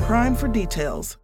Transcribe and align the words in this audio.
Prime 0.00 0.34
for 0.34 0.48
details. 0.48 1.18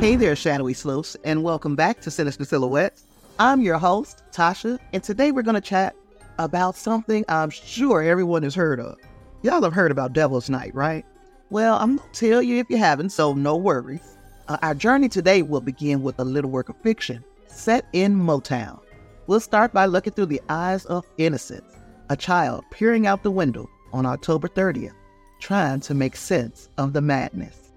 Hey 0.00 0.16
there, 0.16 0.34
shadowy 0.34 0.72
sleuths, 0.72 1.16
and 1.24 1.44
welcome 1.44 1.76
back 1.76 2.00
to 2.00 2.10
Sinister 2.10 2.44
Silhouettes. 2.44 3.06
I'm 3.38 3.60
your 3.60 3.78
host, 3.78 4.22
Tasha, 4.32 4.78
and 4.92 5.02
today 5.02 5.30
we're 5.30 5.42
going 5.42 5.54
to 5.54 5.60
chat 5.60 5.94
about 6.40 6.74
something 6.74 7.24
I'm 7.28 7.50
sure 7.50 8.02
everyone 8.02 8.42
has 8.42 8.54
heard 8.54 8.80
of. 8.80 8.96
Y'all 9.42 9.62
have 9.62 9.74
heard 9.74 9.90
about 9.90 10.14
Devil's 10.14 10.48
Night, 10.48 10.74
right? 10.74 11.04
Well, 11.50 11.76
I'm 11.76 11.96
going 11.96 12.08
to 12.12 12.28
tell 12.28 12.42
you 12.42 12.56
if 12.56 12.70
you 12.70 12.78
haven't, 12.78 13.10
so 13.10 13.34
no 13.34 13.56
worries. 13.56 14.16
Uh, 14.48 14.56
our 14.62 14.74
journey 14.74 15.08
today 15.08 15.42
will 15.42 15.60
begin 15.60 16.02
with 16.02 16.18
a 16.18 16.24
little 16.24 16.50
work 16.50 16.68
of 16.70 16.76
fiction 16.82 17.22
set 17.46 17.84
in 17.92 18.16
Motown. 18.16 18.80
We'll 19.26 19.40
start 19.40 19.72
by 19.72 19.86
looking 19.86 20.14
through 20.14 20.26
the 20.26 20.40
eyes 20.48 20.86
of 20.86 21.04
innocence, 21.18 21.76
a 22.08 22.16
child 22.16 22.64
peering 22.70 23.06
out 23.06 23.22
the 23.22 23.30
window 23.30 23.68
on 23.92 24.06
October 24.06 24.48
30th, 24.48 24.94
trying 25.40 25.80
to 25.80 25.94
make 25.94 26.16
sense 26.16 26.70
of 26.78 26.94
the 26.94 27.02
madness. 27.02 27.72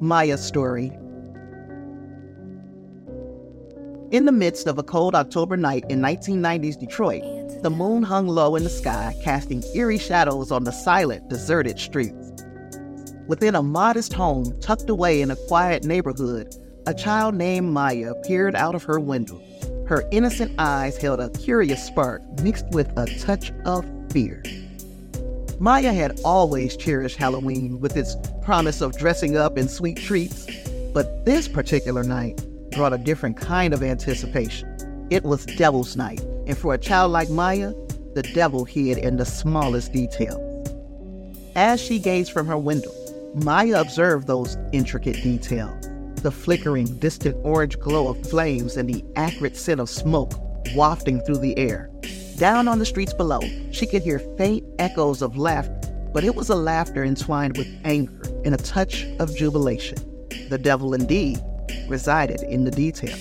Maya's 0.00 0.44
story. 0.44 0.90
In 4.14 4.26
the 4.26 4.30
midst 4.30 4.68
of 4.68 4.78
a 4.78 4.84
cold 4.84 5.16
October 5.16 5.56
night 5.56 5.86
in 5.88 6.00
1990s 6.00 6.78
Detroit, 6.78 7.24
the 7.64 7.68
moon 7.68 8.04
hung 8.04 8.28
low 8.28 8.54
in 8.54 8.62
the 8.62 8.70
sky, 8.70 9.12
casting 9.24 9.60
eerie 9.74 9.98
shadows 9.98 10.52
on 10.52 10.62
the 10.62 10.70
silent, 10.70 11.28
deserted 11.28 11.80
streets. 11.80 12.30
Within 13.26 13.56
a 13.56 13.62
modest 13.64 14.12
home 14.12 14.56
tucked 14.60 14.88
away 14.88 15.20
in 15.20 15.32
a 15.32 15.36
quiet 15.48 15.84
neighborhood, 15.84 16.54
a 16.86 16.94
child 16.94 17.34
named 17.34 17.72
Maya 17.72 18.14
peered 18.22 18.54
out 18.54 18.76
of 18.76 18.84
her 18.84 19.00
window. 19.00 19.42
Her 19.88 20.04
innocent 20.12 20.52
eyes 20.58 20.96
held 20.96 21.18
a 21.18 21.30
curious 21.30 21.84
spark 21.84 22.22
mixed 22.40 22.68
with 22.70 22.96
a 22.96 23.06
touch 23.18 23.50
of 23.64 23.84
fear. 24.12 24.44
Maya 25.58 25.92
had 25.92 26.20
always 26.24 26.76
cherished 26.76 27.16
Halloween 27.16 27.80
with 27.80 27.96
its 27.96 28.14
promise 28.42 28.80
of 28.80 28.96
dressing 28.96 29.36
up 29.36 29.56
and 29.56 29.68
sweet 29.68 29.96
treats, 29.96 30.46
but 30.92 31.24
this 31.24 31.48
particular 31.48 32.04
night 32.04 32.43
brought 32.74 32.92
a 32.92 32.98
different 32.98 33.36
kind 33.36 33.72
of 33.72 33.82
anticipation. 33.82 35.06
It 35.10 35.22
was 35.22 35.46
Devil's 35.46 35.96
Night, 35.96 36.20
and 36.46 36.56
for 36.56 36.74
a 36.74 36.78
child 36.78 37.12
like 37.12 37.30
Maya, 37.30 37.72
the 38.14 38.22
devil 38.34 38.64
hid 38.64 38.98
in 38.98 39.16
the 39.16 39.24
smallest 39.24 39.92
details. 39.92 40.40
As 41.56 41.80
she 41.80 41.98
gazed 41.98 42.32
from 42.32 42.46
her 42.46 42.58
window, 42.58 42.90
Maya 43.34 43.80
observed 43.80 44.26
those 44.26 44.56
intricate 44.72 45.22
details 45.22 45.90
the 46.16 46.30
flickering, 46.30 46.86
distant 46.96 47.36
orange 47.44 47.78
glow 47.78 48.08
of 48.08 48.30
flames 48.30 48.78
and 48.78 48.88
the 48.88 49.04
acrid 49.14 49.54
scent 49.54 49.78
of 49.78 49.90
smoke 49.90 50.32
wafting 50.74 51.20
through 51.20 51.36
the 51.36 51.56
air. 51.58 51.90
Down 52.38 52.66
on 52.66 52.78
the 52.78 52.86
streets 52.86 53.12
below, 53.12 53.40
she 53.72 53.86
could 53.86 54.02
hear 54.02 54.18
faint 54.38 54.64
echoes 54.78 55.20
of 55.20 55.36
laughter, 55.36 55.78
but 56.14 56.24
it 56.24 56.34
was 56.34 56.48
a 56.48 56.54
laughter 56.54 57.04
entwined 57.04 57.58
with 57.58 57.68
anger 57.84 58.22
and 58.46 58.54
a 58.54 58.56
touch 58.56 59.04
of 59.18 59.36
jubilation. 59.36 59.98
The 60.48 60.56
devil 60.56 60.94
indeed 60.94 61.42
resided 61.88 62.42
in 62.42 62.64
the 62.64 62.70
detail. 62.70 63.16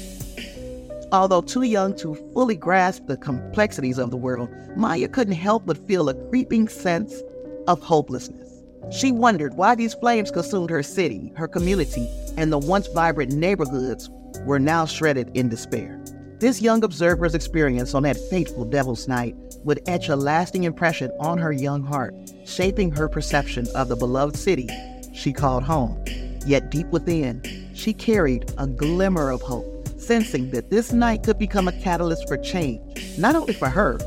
Although 1.11 1.41
too 1.41 1.61
young 1.61 1.95
to 1.97 2.15
fully 2.33 2.55
grasp 2.55 3.05
the 3.05 3.17
complexities 3.17 3.99
of 3.99 4.09
the 4.09 4.17
world, 4.17 4.49
Maya 4.75 5.07
couldn't 5.07 5.33
help 5.35 5.65
but 5.65 5.77
feel 5.87 6.09
a 6.09 6.15
creeping 6.29 6.67
sense 6.67 7.21
of 7.67 7.81
hopelessness. 7.81 8.49
She 8.91 9.11
wondered 9.11 9.53
why 9.53 9.75
these 9.75 9.93
flames 9.93 10.31
consumed 10.31 10.69
her 10.69 10.83
city, 10.83 11.31
her 11.35 11.47
community, 11.47 12.09
and 12.35 12.51
the 12.51 12.57
once 12.57 12.87
vibrant 12.87 13.31
neighborhoods 13.31 14.09
were 14.45 14.59
now 14.59 14.85
shredded 14.85 15.29
in 15.35 15.49
despair. 15.49 15.99
This 16.39 16.61
young 16.61 16.83
observer's 16.83 17.35
experience 17.35 17.93
on 17.93 18.03
that 18.03 18.17
fateful 18.29 18.65
Devil's 18.65 19.07
Night 19.07 19.35
would 19.63 19.81
etch 19.87 20.09
a 20.09 20.15
lasting 20.15 20.65
impression 20.65 21.11
on 21.19 21.37
her 21.37 21.53
young 21.53 21.83
heart, 21.83 22.13
shaping 22.45 22.91
her 22.91 23.07
perception 23.07 23.67
of 23.75 23.87
the 23.87 23.95
beloved 23.95 24.35
city 24.35 24.67
she 25.13 25.31
called 25.31 25.63
home. 25.63 26.03
Yet 26.45 26.69
deep 26.69 26.87
within, 26.87 27.41
she 27.73 27.93
carried 27.93 28.51
a 28.57 28.67
glimmer 28.67 29.29
of 29.29 29.41
hope, 29.41 29.87
sensing 29.97 30.51
that 30.51 30.69
this 30.69 30.91
night 30.91 31.23
could 31.23 31.39
become 31.39 31.67
a 31.67 31.81
catalyst 31.81 32.27
for 32.27 32.37
change, 32.37 33.17
not 33.17 33.35
only 33.35 33.53
for 33.53 33.69
her, 33.69 33.97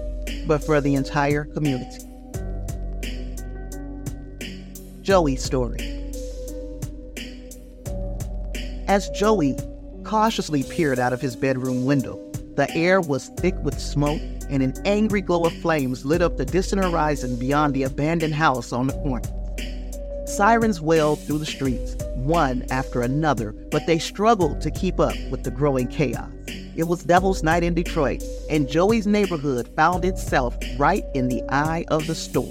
but 0.46 0.62
for 0.62 0.80
the 0.80 0.94
entire 0.94 1.44
community. 1.44 2.04
Joey's 5.02 5.42
story. 5.42 5.78
As 8.88 9.08
Joey 9.10 9.56
cautiously 10.04 10.62
peered 10.62 10.98
out 10.98 11.12
of 11.12 11.20
his 11.20 11.34
bedroom 11.36 11.84
window, 11.84 12.22
the 12.54 12.70
air 12.74 13.00
was 13.00 13.28
thick 13.38 13.54
with 13.62 13.78
smoke, 13.78 14.20
and 14.48 14.62
an 14.62 14.74
angry 14.84 15.20
glow 15.20 15.44
of 15.44 15.52
flames 15.54 16.04
lit 16.04 16.22
up 16.22 16.36
the 16.36 16.44
distant 16.44 16.82
horizon 16.82 17.36
beyond 17.36 17.74
the 17.74 17.82
abandoned 17.82 18.34
house 18.34 18.72
on 18.72 18.86
the 18.86 18.92
corner. 18.94 19.28
Sirens 20.26 20.80
wailed 20.80 21.20
through 21.20 21.38
the 21.38 21.46
streets, 21.46 21.96
one 22.14 22.66
after 22.70 23.02
another, 23.02 23.52
but 23.70 23.86
they 23.86 23.98
struggled 23.98 24.60
to 24.60 24.72
keep 24.72 24.98
up 24.98 25.14
with 25.30 25.44
the 25.44 25.52
growing 25.52 25.86
chaos. 25.86 26.30
It 26.74 26.88
was 26.88 27.04
Devil's 27.04 27.44
Night 27.44 27.62
in 27.62 27.74
Detroit, 27.74 28.24
and 28.50 28.68
Joey's 28.68 29.06
neighborhood 29.06 29.68
found 29.76 30.04
itself 30.04 30.58
right 30.78 31.04
in 31.14 31.28
the 31.28 31.42
eye 31.48 31.84
of 31.88 32.08
the 32.08 32.14
storm. 32.14 32.50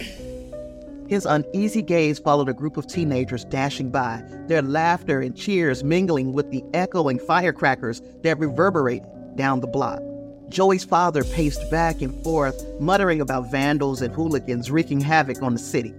His 1.07 1.25
uneasy 1.25 1.81
gaze 1.81 2.17
followed 2.17 2.47
a 2.49 2.53
group 2.53 2.77
of 2.77 2.87
teenagers 2.87 3.43
dashing 3.43 3.91
by, 3.91 4.23
their 4.47 4.61
laughter 4.61 5.19
and 5.19 5.35
cheers 5.35 5.83
mingling 5.83 6.31
with 6.31 6.49
the 6.51 6.63
echoing 6.73 7.19
firecrackers 7.19 8.01
that 8.23 8.39
reverberated 8.39 9.07
down 9.35 9.59
the 9.59 9.67
block. 9.67 10.01
Joey's 10.47 10.85
father 10.85 11.25
paced 11.25 11.69
back 11.69 12.01
and 12.01 12.23
forth, 12.23 12.63
muttering 12.79 13.19
about 13.19 13.51
vandals 13.51 14.01
and 14.01 14.15
hooligans 14.15 14.71
wreaking 14.71 15.01
havoc 15.01 15.43
on 15.43 15.53
the 15.53 15.59
city. 15.59 15.93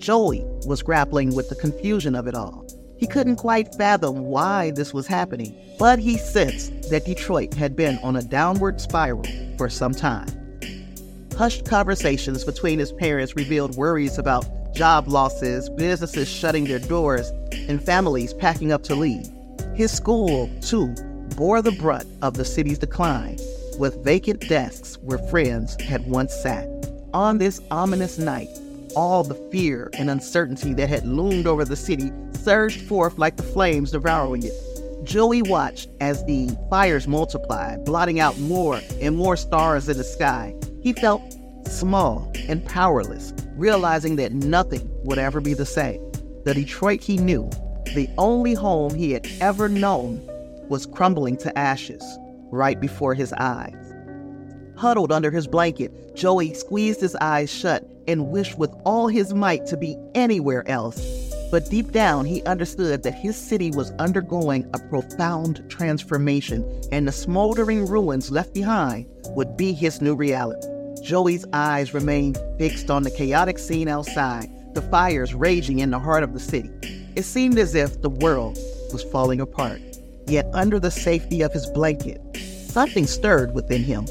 Joey 0.00 0.42
was 0.64 0.82
grappling 0.82 1.34
with 1.34 1.50
the 1.50 1.54
confusion 1.54 2.14
of 2.14 2.26
it 2.26 2.34
all. 2.34 2.66
He 2.96 3.06
couldn't 3.06 3.36
quite 3.36 3.74
fathom 3.74 4.20
why 4.20 4.70
this 4.70 4.94
was 4.94 5.06
happening, 5.06 5.54
but 5.78 5.98
he 5.98 6.16
sensed 6.16 6.90
that 6.90 7.04
Detroit 7.04 7.52
had 7.52 7.76
been 7.76 7.98
on 7.98 8.16
a 8.16 8.22
downward 8.22 8.80
spiral 8.80 9.24
for 9.58 9.68
some 9.68 9.92
time. 9.92 10.28
Hushed 11.36 11.66
conversations 11.66 12.44
between 12.44 12.78
his 12.78 12.92
parents 12.92 13.36
revealed 13.36 13.76
worries 13.76 14.16
about 14.18 14.74
job 14.74 15.06
losses, 15.06 15.68
businesses 15.70 16.28
shutting 16.28 16.64
their 16.64 16.78
doors, 16.78 17.30
and 17.68 17.82
families 17.82 18.32
packing 18.34 18.72
up 18.72 18.82
to 18.84 18.94
leave. 18.94 19.26
His 19.74 19.92
school, 19.92 20.50
too, 20.62 20.94
bore 21.36 21.60
the 21.60 21.72
brunt 21.72 22.06
of 22.22 22.34
the 22.34 22.44
city's 22.44 22.78
decline, 22.78 23.38
with 23.78 24.02
vacant 24.02 24.48
desks 24.48 24.96
where 24.98 25.18
friends 25.18 25.80
had 25.82 26.06
once 26.06 26.34
sat. 26.34 26.68
On 27.12 27.38
this 27.38 27.60
ominous 27.70 28.18
night, 28.18 28.48
all 28.94 29.22
the 29.22 29.34
fear 29.50 29.90
and 29.94 30.10
uncertainty 30.10 30.74
that 30.74 30.88
had 30.88 31.06
loomed 31.06 31.46
over 31.46 31.64
the 31.64 31.76
city 31.76 32.12
surged 32.32 32.82
forth 32.82 33.18
like 33.18 33.36
the 33.36 33.42
flames 33.42 33.90
devouring 33.90 34.44
it. 34.44 34.52
Joey 35.04 35.42
watched 35.42 35.88
as 36.00 36.24
the 36.26 36.50
fires 36.68 37.08
multiplied, 37.08 37.84
blotting 37.84 38.20
out 38.20 38.38
more 38.38 38.80
and 39.00 39.16
more 39.16 39.36
stars 39.36 39.88
in 39.88 39.96
the 39.96 40.04
sky. 40.04 40.54
He 40.82 40.92
felt 40.92 41.22
small 41.66 42.30
and 42.48 42.64
powerless, 42.64 43.32
realizing 43.54 44.16
that 44.16 44.32
nothing 44.32 44.88
would 45.04 45.18
ever 45.18 45.40
be 45.40 45.54
the 45.54 45.66
same. 45.66 46.00
The 46.44 46.54
Detroit 46.54 47.02
he 47.02 47.16
knew, 47.16 47.48
the 47.94 48.08
only 48.18 48.54
home 48.54 48.94
he 48.94 49.12
had 49.12 49.26
ever 49.40 49.68
known, 49.68 50.20
was 50.68 50.86
crumbling 50.86 51.36
to 51.38 51.58
ashes 51.58 52.02
right 52.50 52.80
before 52.80 53.14
his 53.14 53.32
eyes. 53.34 53.89
Huddled 54.80 55.12
under 55.12 55.30
his 55.30 55.46
blanket, 55.46 56.16
Joey 56.16 56.54
squeezed 56.54 57.02
his 57.02 57.14
eyes 57.16 57.50
shut 57.50 57.86
and 58.08 58.30
wished 58.30 58.56
with 58.56 58.70
all 58.86 59.08
his 59.08 59.34
might 59.34 59.66
to 59.66 59.76
be 59.76 59.94
anywhere 60.14 60.66
else. 60.66 61.30
But 61.50 61.68
deep 61.68 61.92
down, 61.92 62.24
he 62.24 62.42
understood 62.44 63.02
that 63.02 63.12
his 63.12 63.36
city 63.36 63.70
was 63.72 63.90
undergoing 63.98 64.70
a 64.72 64.78
profound 64.78 65.68
transformation, 65.68 66.64
and 66.92 67.06
the 67.06 67.12
smoldering 67.12 67.86
ruins 67.88 68.30
left 68.30 68.54
behind 68.54 69.04
would 69.36 69.54
be 69.54 69.74
his 69.74 70.00
new 70.00 70.14
reality. 70.14 70.66
Joey's 71.04 71.44
eyes 71.52 71.92
remained 71.92 72.38
fixed 72.56 72.90
on 72.90 73.02
the 73.02 73.10
chaotic 73.10 73.58
scene 73.58 73.86
outside, 73.86 74.48
the 74.72 74.80
fires 74.80 75.34
raging 75.34 75.80
in 75.80 75.90
the 75.90 75.98
heart 75.98 76.22
of 76.22 76.32
the 76.32 76.40
city. 76.40 76.70
It 77.16 77.24
seemed 77.24 77.58
as 77.58 77.74
if 77.74 78.00
the 78.00 78.08
world 78.08 78.56
was 78.94 79.02
falling 79.12 79.42
apart. 79.42 79.82
Yet, 80.26 80.48
under 80.54 80.80
the 80.80 80.90
safety 80.90 81.42
of 81.42 81.52
his 81.52 81.66
blanket, 81.66 82.22
something 82.66 83.06
stirred 83.06 83.52
within 83.52 83.82
him. 83.82 84.06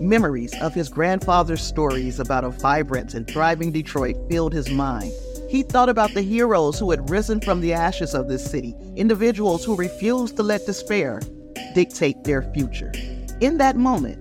Memories 0.00 0.54
of 0.60 0.74
his 0.74 0.88
grandfather's 0.88 1.62
stories 1.62 2.18
about 2.18 2.44
a 2.44 2.50
vibrant 2.50 3.14
and 3.14 3.26
thriving 3.26 3.72
Detroit 3.72 4.16
filled 4.30 4.52
his 4.52 4.70
mind. 4.70 5.12
He 5.48 5.62
thought 5.62 5.88
about 5.88 6.14
the 6.14 6.22
heroes 6.22 6.78
who 6.78 6.90
had 6.90 7.10
risen 7.10 7.40
from 7.40 7.60
the 7.60 7.72
ashes 7.72 8.14
of 8.14 8.28
this 8.28 8.44
city, 8.44 8.74
individuals 8.96 9.64
who 9.64 9.76
refused 9.76 10.36
to 10.36 10.42
let 10.42 10.66
despair 10.66 11.20
dictate 11.74 12.24
their 12.24 12.42
future. 12.54 12.92
In 13.40 13.58
that 13.58 13.76
moment, 13.76 14.18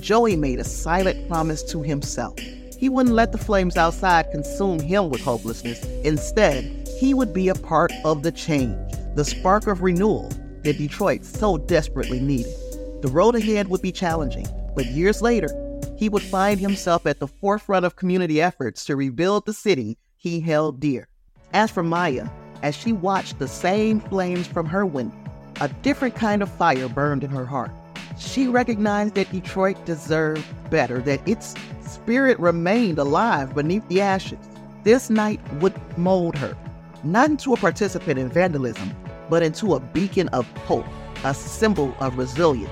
Joey 0.00 0.34
made 0.34 0.58
a 0.58 0.64
silent 0.64 1.28
promise 1.28 1.62
to 1.70 1.82
himself. 1.82 2.38
He 2.76 2.88
wouldn't 2.88 3.14
let 3.14 3.30
the 3.30 3.38
flames 3.38 3.76
outside 3.76 4.30
consume 4.32 4.80
him 4.80 5.08
with 5.08 5.20
hopelessness. 5.20 5.84
Instead, 6.04 6.88
he 6.98 7.14
would 7.14 7.32
be 7.32 7.48
a 7.48 7.54
part 7.54 7.92
of 8.04 8.24
the 8.24 8.32
change, 8.32 8.76
the 9.14 9.24
spark 9.24 9.68
of 9.68 9.82
renewal 9.82 10.28
that 10.64 10.78
Detroit 10.78 11.24
so 11.24 11.58
desperately 11.58 12.18
needed. 12.18 12.54
The 13.02 13.08
road 13.08 13.36
ahead 13.36 13.68
would 13.68 13.82
be 13.82 13.92
challenging, 13.92 14.46
but 14.74 14.86
years 14.86 15.22
later, 15.22 15.48
he 15.96 16.08
would 16.08 16.22
find 16.22 16.58
himself 16.58 17.06
at 17.06 17.20
the 17.20 17.28
forefront 17.28 17.84
of 17.84 17.96
community 17.96 18.40
efforts 18.40 18.84
to 18.86 18.96
rebuild 18.96 19.46
the 19.46 19.52
city 19.52 19.98
he 20.16 20.40
held 20.40 20.80
dear. 20.80 21.08
As 21.52 21.70
for 21.70 21.82
Maya, 21.82 22.28
as 22.62 22.74
she 22.74 22.92
watched 22.92 23.38
the 23.38 23.48
same 23.48 24.00
flames 24.00 24.46
from 24.46 24.66
her 24.66 24.86
window, 24.86 25.16
a 25.60 25.68
different 25.82 26.14
kind 26.14 26.42
of 26.42 26.48
fire 26.48 26.88
burned 26.88 27.22
in 27.22 27.30
her 27.30 27.46
heart. 27.46 27.70
She 28.18 28.48
recognized 28.48 29.14
that 29.14 29.30
Detroit 29.30 29.84
deserved 29.84 30.44
better, 30.70 31.00
that 31.00 31.26
its 31.28 31.54
spirit 31.86 32.38
remained 32.38 32.98
alive 32.98 33.54
beneath 33.54 33.86
the 33.88 34.00
ashes. 34.00 34.38
This 34.84 35.10
night 35.10 35.40
would 35.60 35.74
mold 35.98 36.36
her, 36.36 36.56
not 37.04 37.30
into 37.30 37.52
a 37.52 37.56
participant 37.56 38.18
in 38.18 38.28
vandalism, 38.28 38.92
but 39.28 39.42
into 39.42 39.74
a 39.74 39.80
beacon 39.80 40.28
of 40.28 40.50
hope, 40.58 40.86
a 41.24 41.34
symbol 41.34 41.94
of 42.00 42.18
resilience. 42.18 42.70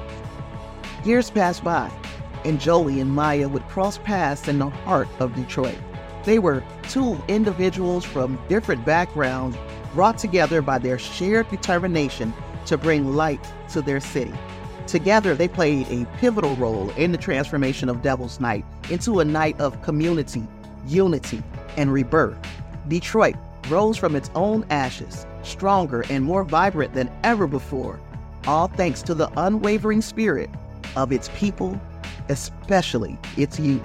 Years 1.02 1.30
passed 1.30 1.64
by, 1.64 1.90
and 2.44 2.60
Joey 2.60 3.00
and 3.00 3.10
Maya 3.10 3.48
would 3.48 3.66
cross 3.68 3.96
paths 3.96 4.48
in 4.48 4.58
the 4.58 4.68
heart 4.68 5.08
of 5.18 5.34
Detroit. 5.34 5.78
They 6.24 6.38
were 6.38 6.62
two 6.90 7.18
individuals 7.26 8.04
from 8.04 8.38
different 8.48 8.84
backgrounds 8.84 9.56
brought 9.94 10.18
together 10.18 10.60
by 10.60 10.78
their 10.78 10.98
shared 10.98 11.48
determination 11.48 12.34
to 12.66 12.76
bring 12.76 13.14
light 13.14 13.40
to 13.70 13.80
their 13.80 14.00
city. 14.00 14.34
Together, 14.86 15.34
they 15.34 15.48
played 15.48 15.88
a 15.88 16.04
pivotal 16.18 16.54
role 16.56 16.90
in 16.90 17.12
the 17.12 17.18
transformation 17.18 17.88
of 17.88 18.02
Devil's 18.02 18.38
Night 18.38 18.66
into 18.90 19.20
a 19.20 19.24
night 19.24 19.58
of 19.58 19.80
community, 19.80 20.46
unity, 20.86 21.42
and 21.78 21.90
rebirth. 21.90 22.36
Detroit 22.88 23.36
rose 23.70 23.96
from 23.96 24.16
its 24.16 24.30
own 24.34 24.66
ashes, 24.68 25.26
stronger 25.42 26.04
and 26.10 26.24
more 26.24 26.44
vibrant 26.44 26.92
than 26.92 27.10
ever 27.24 27.46
before, 27.46 27.98
all 28.46 28.68
thanks 28.68 29.00
to 29.00 29.14
the 29.14 29.30
unwavering 29.38 30.02
spirit 30.02 30.50
of 30.96 31.12
its 31.12 31.28
people, 31.34 31.80
especially 32.28 33.18
its 33.36 33.58
youth. 33.58 33.82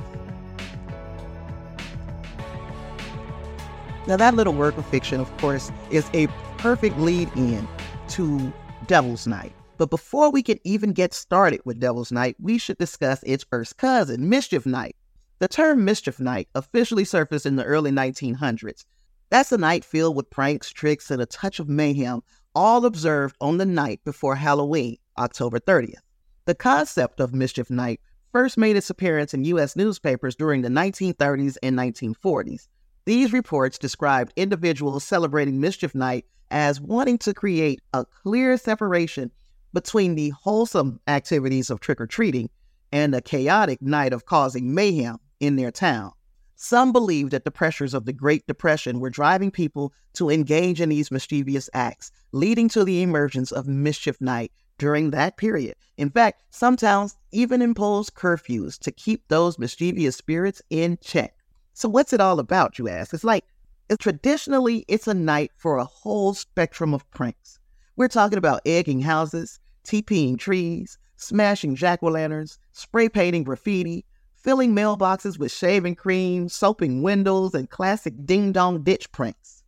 Now, 4.08 4.18
that 4.18 4.36
little 4.36 4.54
work 4.54 4.78
of 4.78 4.86
fiction, 4.86 5.20
of 5.20 5.36
course, 5.38 5.72
is 5.90 6.08
a 6.14 6.28
perfect 6.60 6.98
lead 7.00 7.30
in 7.36 7.68
to 8.10 8.54
Devil's 8.86 9.26
Night. 9.26 9.52
But 9.78 9.90
before 9.90 10.32
we 10.32 10.44
can 10.44 10.60
even 10.64 10.94
get 10.94 11.14
started 11.14 11.62
with 11.66 11.80
Devil's 11.80 12.12
Night, 12.12 12.36
we 12.40 12.58
should 12.58 12.78
discuss 12.78 13.24
its 13.24 13.44
first 13.44 13.78
cousin, 13.78 14.30
Mischief 14.30 14.66
Night. 14.66 14.96
The 15.40 15.48
term 15.48 15.84
Mischief 15.84 16.20
Night 16.20 16.48
officially 16.56 17.04
surfaced 17.04 17.46
in 17.46 17.56
the 17.56 17.66
early 17.66 17.92
1900s. 17.92 18.86
That's 19.32 19.52
a 19.52 19.58
night 19.58 19.84
filled 19.84 20.16
with 20.16 20.30
pranks, 20.30 20.70
tricks, 20.72 21.10
and 21.12 21.22
a 21.22 21.26
touch 21.26 21.60
of 21.60 21.68
mayhem, 21.68 22.22
all 22.54 22.86
observed 22.86 23.36
on 23.42 23.58
the 23.58 23.66
night 23.66 24.00
before 24.06 24.36
Halloween, 24.36 24.98
October 25.18 25.60
30th. 25.60 26.05
The 26.46 26.54
concept 26.54 27.20
of 27.20 27.34
Mischief 27.34 27.72
Night 27.72 28.00
first 28.32 28.56
made 28.56 28.78
its 28.78 28.92
appearance 28.92 29.34
in 29.34 29.46
U.S. 29.46 29.76
newspapers 29.76 30.36
during 30.36 30.62
the 30.62 30.70
1930s 30.70 31.58
and 31.64 31.76
1940s. 31.76 32.68
These 33.06 33.34
reports 33.34 33.80
described 33.80 34.32
individuals 34.36 35.04
celebrating 35.04 35.60
Mischief 35.60 35.96
Night 35.96 36.26
as 36.52 36.80
wanting 36.80 37.18
to 37.20 37.34
create 37.34 37.82
a 37.94 38.06
clear 38.06 38.58
separation 38.58 39.32
between 39.74 40.14
the 40.14 40.30
wholesome 40.30 41.00
activities 41.08 41.72
of 41.72 41.80
trick 41.80 42.00
or 42.00 42.06
treating 42.06 42.52
and 42.92 43.12
the 43.12 43.24
chaotic 43.24 43.82
night 43.82 44.14
of 44.14 44.26
causing 44.26 44.76
mayhem 44.76 45.18
in 45.40 45.56
their 45.56 45.72
town. 45.72 46.12
Some 46.56 46.94
believed 46.94 47.32
that 47.32 47.44
the 47.44 47.50
pressures 47.50 47.96
of 47.96 48.06
the 48.06 48.14
Great 48.14 48.46
Depression 48.46 49.00
were 49.00 49.10
driving 49.10 49.50
people 49.50 49.94
to 50.14 50.30
engage 50.30 50.80
in 50.80 50.90
these 50.90 51.10
mischievous 51.10 51.72
acts, 51.74 52.12
leading 52.32 52.70
to 52.70 52.84
the 52.84 53.02
emergence 53.02 53.52
of 53.52 53.68
Mischief 53.68 54.22
Night 54.22 54.52
during 54.78 55.12
that 55.12 55.38
period. 55.38 55.76
In 55.98 56.10
fact, 56.10 56.42
some 56.50 56.76
towns 56.76 57.16
even 57.32 57.62
imposed 57.62 58.16
curfews 58.16 58.78
to 58.80 58.92
keep 58.92 59.28
those 59.28 59.60
mischievous 59.60 60.16
spirits 60.16 60.62
in 60.70 60.98
check. 61.02 61.36
So, 61.74 61.90
what's 61.90 62.14
it 62.14 62.22
all 62.22 62.40
about, 62.40 62.80
you 62.80 62.88
ask? 62.88 63.14
It's 63.14 63.24
like, 63.24 63.46
it's 63.90 64.02
traditionally, 64.02 64.86
it's 64.88 65.08
a 65.08 65.14
night 65.14 65.52
for 65.58 65.78
a 65.78 65.86
whole 65.86 66.34
spectrum 66.34 66.94
of 66.94 67.10
pranks. 67.12 67.60
We're 67.96 68.08
talking 68.08 68.38
about 68.38 68.62
egging 68.66 69.02
houses, 69.02 69.60
TPing 69.86 70.38
trees, 70.38 70.98
smashing 71.18 71.76
jack 71.76 72.02
o' 72.02 72.08
lanterns, 72.08 72.60
spray 72.72 73.10
painting 73.10 73.44
graffiti, 73.44 74.06
filling 74.36 74.76
mailboxes 74.76 75.40
with 75.40 75.52
shaving 75.52 75.96
cream, 75.96 76.50
soaping 76.50 77.02
windows, 77.02 77.54
and 77.54 77.70
classic 77.70 78.14
ding 78.26 78.52
dong 78.52 78.84
ditch 78.84 79.12
pranks. 79.12 79.64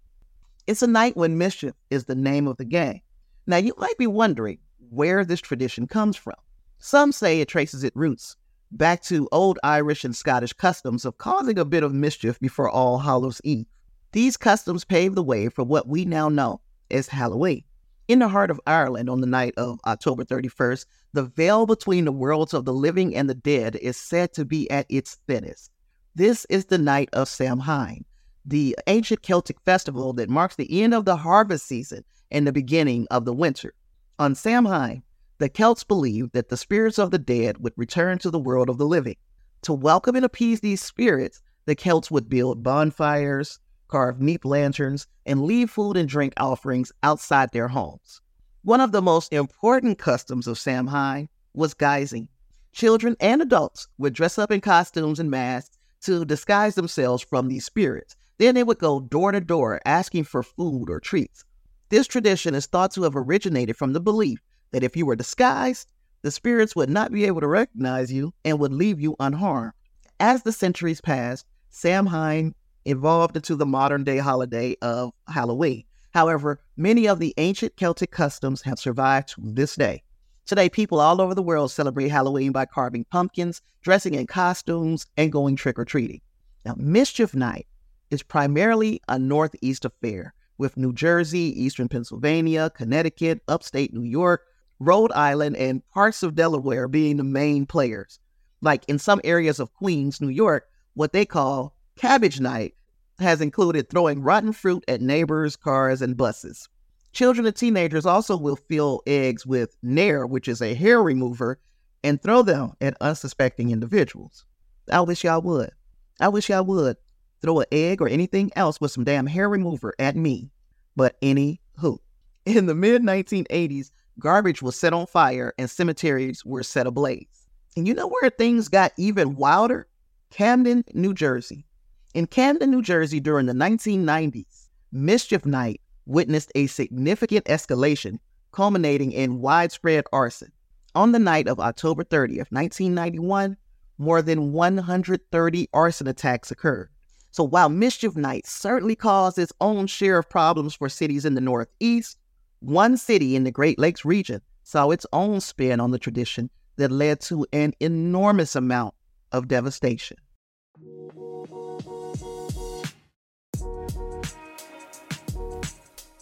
It's 0.68 0.82
a 0.82 0.88
night 0.88 1.16
when 1.16 1.38
mischief 1.38 1.74
is 1.90 2.06
the 2.06 2.16
name 2.16 2.48
of 2.48 2.58
the 2.58 2.66
game. 2.66 3.02
Now, 3.48 3.58
you 3.58 3.74
might 3.78 3.98
be 3.98 4.08
wondering 4.08 4.60
where 4.89 5.25
this 5.25 5.41
tradition 5.41 5.88
comes 5.88 6.15
from. 6.15 6.36
Some 6.79 7.12
say 7.12 7.41
it 7.41 7.48
traces 7.48 7.84
its 7.84 7.96
roots 7.96 8.36
back 8.72 9.01
to 9.03 9.29
old 9.32 9.60
Irish 9.63 10.03
and 10.03 10.15
Scottish 10.15 10.53
customs 10.53 11.06
of 11.06 11.17
causing 11.17 11.58
a 11.58 11.65
bit 11.65 11.84
of 11.84 11.94
mischief 11.94 12.39
before 12.39 12.70
All 12.70 13.00
Hallows 13.00 13.41
Eve. 13.44 13.65
These 14.12 14.38
customs 14.38 14.84
paved 14.84 15.15
the 15.15 15.24
way 15.24 15.50
for 15.50 15.63
what 15.63 15.88
we 15.88 16.06
now 16.06 16.29
know 16.29 16.62
as 16.91 17.08
Halloween. 17.08 17.63
In 18.08 18.20
the 18.20 18.27
heart 18.29 18.51
of 18.51 18.62
Ireland 18.65 19.10
on 19.10 19.20
the 19.20 19.27
night 19.27 19.53
of 19.58 19.79
October 19.86 20.24
31st, 20.24 20.86
the 21.13 21.24
veil 21.24 21.65
between 21.65 22.06
the 22.06 22.12
worlds 22.12 22.53
of 22.53 22.63
the 22.63 22.74
living 22.74 23.15
and 23.15 23.29
the 23.29 23.36
dead 23.36 23.75
is 23.75 23.98
said 23.98 24.34
to 24.34 24.46
be 24.46 24.70
at 24.72 24.86
its 24.89 25.17
thinnest. 25.27 25.72
This 26.15 26.46
is 26.50 26.65
the 26.65 26.77
night 26.77 27.10
of 27.12 27.27
Samhain, 27.27 28.06
the 28.46 28.77
ancient 28.88 29.24
Celtic 29.24 29.60
festival 29.62 30.13
that 30.13 30.29
marks 30.29 30.56
the 30.56 30.82
end 30.82 30.94
of 30.94 31.06
the 31.06 31.17
harvest 31.17 31.67
season 31.67 32.03
and 32.32 32.48
the 32.48 32.53
beginning 32.53 33.08
of 33.12 33.25
the 33.25 33.34
winter. 33.34 33.74
On 34.20 34.34
Samhain, 34.34 35.04
the 35.38 35.48
Celts 35.48 35.84
believed 35.84 36.34
that 36.34 36.50
the 36.50 36.58
spirits 36.58 36.98
of 36.98 37.12
the 37.12 37.20
dead 37.20 37.60
would 37.60 37.74
return 37.76 38.18
to 38.18 38.32
the 38.32 38.40
world 38.40 38.68
of 38.68 38.80
the 38.80 38.88
living. 38.88 39.18
To 39.62 39.74
welcome 39.74 40.16
and 40.16 40.26
appease 40.26 40.60
these 40.60 40.82
spirits, 40.82 41.44
the 41.66 41.76
Celts 41.76 42.10
would 42.10 42.28
build 42.28 42.64
bonfires, 42.64 43.60
carve 43.88 44.20
neat 44.20 44.44
lanterns, 44.44 45.06
and 45.28 45.44
leave 45.44 45.70
food 45.70 45.98
and 45.98 46.10
drink 46.10 46.34
offerings 46.36 46.92
outside 47.04 47.52
their 47.52 47.68
homes. 47.68 48.20
One 48.64 48.82
of 48.82 48.92
the 48.92 49.04
most 49.04 49.32
important 49.32 50.00
customs 50.00 50.48
of 50.48 50.58
Samhain 50.58 51.30
was 51.54 51.76
guising. 51.76 52.28
Children 52.72 53.18
and 53.20 53.40
adults 53.40 53.88
would 54.00 54.14
dress 54.14 54.40
up 54.40 54.52
in 54.52 54.62
costumes 54.62 55.20
and 55.20 55.30
masks 55.30 55.78
to 56.02 56.26
disguise 56.26 56.74
themselves 56.74 57.22
from 57.22 57.50
these 57.50 57.66
spirits. 57.66 58.16
Then 58.40 58.56
they 58.56 58.64
would 58.64 58.80
go 58.80 59.00
door 59.00 59.32
to 59.32 59.42
door 59.42 59.80
asking 59.86 60.24
for 60.24 60.42
food 60.42 60.90
or 60.90 61.00
treats. 61.00 61.46
This 61.89 62.08
tradition 62.08 62.53
is 62.53 62.65
thought 62.65 62.91
to 62.91 63.03
have 63.03 63.15
originated 63.15 63.77
from 63.77 63.94
the 63.94 64.01
belief 64.01 64.39
that 64.72 64.84
if 64.84 64.98
you 64.98 65.06
were 65.06 65.15
disguised, 65.15 65.88
the 66.22 66.32
spirits 66.32 66.75
would 66.75 66.89
not 66.89 67.13
be 67.13 67.25
able 67.25 67.39
to 67.39 67.48
recognize 67.48 68.12
you 68.12 68.34
and 68.44 68.60
would 68.60 68.74
leave 68.74 69.00
you 69.00 69.15
unharmed. 69.20 69.72
As 70.20 70.44
the 70.44 70.51
centuries 70.51 71.00
passed, 71.00 71.46
Samhain 71.70 72.53
evolved 72.86 73.38
into 73.38 73.56
the 73.56 73.65
modern 73.65 74.03
day 74.03 74.17
holiday 74.17 74.75
of 74.82 75.12
Halloween. 75.29 75.84
However, 76.13 76.60
many 76.75 77.08
of 77.08 77.20
the 77.20 77.34
ancient 77.38 77.77
Celtic 77.77 78.12
customs 78.12 78.62
have 78.63 78.79
survived 78.79 79.29
to 79.29 79.41
this 79.41 79.75
day. 79.75 80.03
Today, 80.46 80.70
people 80.70 81.00
all 81.00 81.22
over 81.22 81.36
the 81.36 81.44
world 81.44 81.72
celebrate 81.72 82.10
Halloween 82.10 82.51
by 82.51 82.65
carving 82.65 83.06
pumpkins, 83.06 83.62
dressing 83.82 84.13
in 84.13 84.27
costumes, 84.27 85.06
and 85.15 85.32
going 85.32 85.56
trick 85.56 85.77
or 85.77 85.86
treating. 85.86 86.22
Now, 86.65 86.75
Mischief 86.77 87.34
Night 87.34 87.67
is 88.10 88.24
primarily 88.24 89.01
a 89.08 89.20
Northeast 89.20 89.86
affair, 89.86 90.34
with 90.58 90.78
New 90.78 90.94
Jersey, 90.94 91.54
Eastern 91.62 91.88
Pennsylvania, 91.88 92.70
Connecticut, 92.70 93.42
upstate 93.48 93.94
New 93.94 94.04
York, 94.04 94.44
Rhode 94.80 95.12
Island, 95.12 95.58
and 95.58 95.88
parts 95.90 96.24
of 96.24 96.36
Delaware 96.36 96.88
being 96.88 97.18
the 97.18 97.24
main 97.24 97.66
players. 97.66 98.20
Like 98.62 98.84
in 98.88 99.00
some 99.00 99.22
areas 99.24 99.60
of 99.60 99.74
Queens, 99.74 100.22
New 100.22 100.30
York, 100.30 100.68
what 100.94 101.14
they 101.14 101.26
call 101.26 101.76
Cabbage 101.96 102.40
Night 102.40 102.76
has 103.20 103.42
included 103.42 103.90
throwing 103.90 104.22
rotten 104.22 104.54
fruit 104.54 104.84
at 104.88 105.02
neighbors, 105.02 105.56
cars, 105.56 106.02
and 106.02 106.16
buses. 106.16 106.70
Children 107.14 107.48
and 107.48 107.56
teenagers 107.56 108.06
also 108.06 108.38
will 108.38 108.56
fill 108.56 109.02
eggs 109.08 109.46
with 109.46 109.76
Nair, 109.82 110.28
which 110.28 110.48
is 110.48 110.62
a 110.62 110.76
hair 110.76 111.02
remover, 111.02 111.60
and 112.04 112.22
throw 112.22 112.44
them 112.44 112.74
at 112.80 112.98
unsuspecting 113.02 113.72
individuals. 113.72 114.46
I 114.92 115.02
wish 115.02 115.24
y'all 115.24 115.42
would. 115.42 115.72
I 116.20 116.30
wish 116.30 116.50
y'all 116.50 116.66
would 116.66 116.98
throw 117.41 117.60
an 117.60 117.65
egg 117.72 118.01
or 118.01 118.08
anything 118.08 118.51
else 118.56 118.82
with 118.82 118.91
some 118.91 119.03
damn 119.03 119.27
hair 119.27 119.50
remover 119.50 119.94
at 120.00 120.15
me. 120.15 120.50
But 120.96 121.17
any 121.22 121.62
who. 121.77 122.00
In 122.46 122.65
the 122.65 122.75
mid 122.75 123.01
1980s, 123.01 123.91
garbage 124.20 124.62
was 124.62 124.75
set 124.75 124.94
on 124.94 125.06
fire 125.08 125.53
and 125.58 125.70
cemeteries 125.70 126.46
were 126.46 126.63
set 126.63 126.88
ablaze. 126.88 127.48
And 127.75 127.88
you 127.88 127.94
know 127.94 128.08
where 128.08 128.29
things 128.29 128.70
got 128.70 128.91
even 128.98 129.36
wilder? 129.36 129.88
Camden, 130.32 130.84
New 130.94 131.13
Jersey. 131.13 131.65
In 132.13 132.25
Camden, 132.25 132.72
New 132.72 132.82
Jersey 132.82 133.20
during 133.20 133.46
the 133.46 133.53
1990s, 133.53 134.70
Mischief 134.91 135.46
Night 135.46 135.82
witnessed 136.06 136.51
a 136.56 136.67
significant 136.67 137.46
escalation, 137.46 138.17
culminating 138.51 139.12
in 139.12 139.39
widespread 139.39 140.06
arson. 140.12 140.51
On 140.96 141.12
the 141.12 141.20
night 141.20 141.48
of 141.48 141.60
October 141.60 142.03
30th, 142.03 142.50
1991, 142.50 143.56
more 144.00 144.22
than 144.22 144.51
130 144.53 145.70
arson 145.74 146.08
attacks 146.08 146.50
occurred. 146.50 146.89
So 147.32 147.44
while 147.44 147.70
Mischief 147.70 148.16
Night 148.16 148.48
certainly 148.48 148.96
caused 148.96 149.38
its 149.38 149.54
own 149.62 149.88
share 149.88 150.18
of 150.18 150.30
problems 150.30 150.74
for 150.74 150.90
cities 150.90 151.26
in 151.26 151.36
the 151.36 151.42
Northeast, 151.42 152.18
one 152.60 152.98
city 152.98 153.36
in 153.36 153.44
the 153.44 153.52
Great 153.52 153.78
Lakes 153.78 154.06
region 154.06 154.42
saw 154.64 154.90
its 154.90 155.06
own 155.14 155.40
spin 155.40 155.80
on 155.80 155.92
the 155.92 156.00
tradition 156.00 156.50
that 156.78 156.92
led 156.92 157.20
to 157.22 157.46
an 157.54 157.74
enormous 157.80 158.56
amount 158.56 158.94
of 159.32 159.48
devastation. 159.48 160.18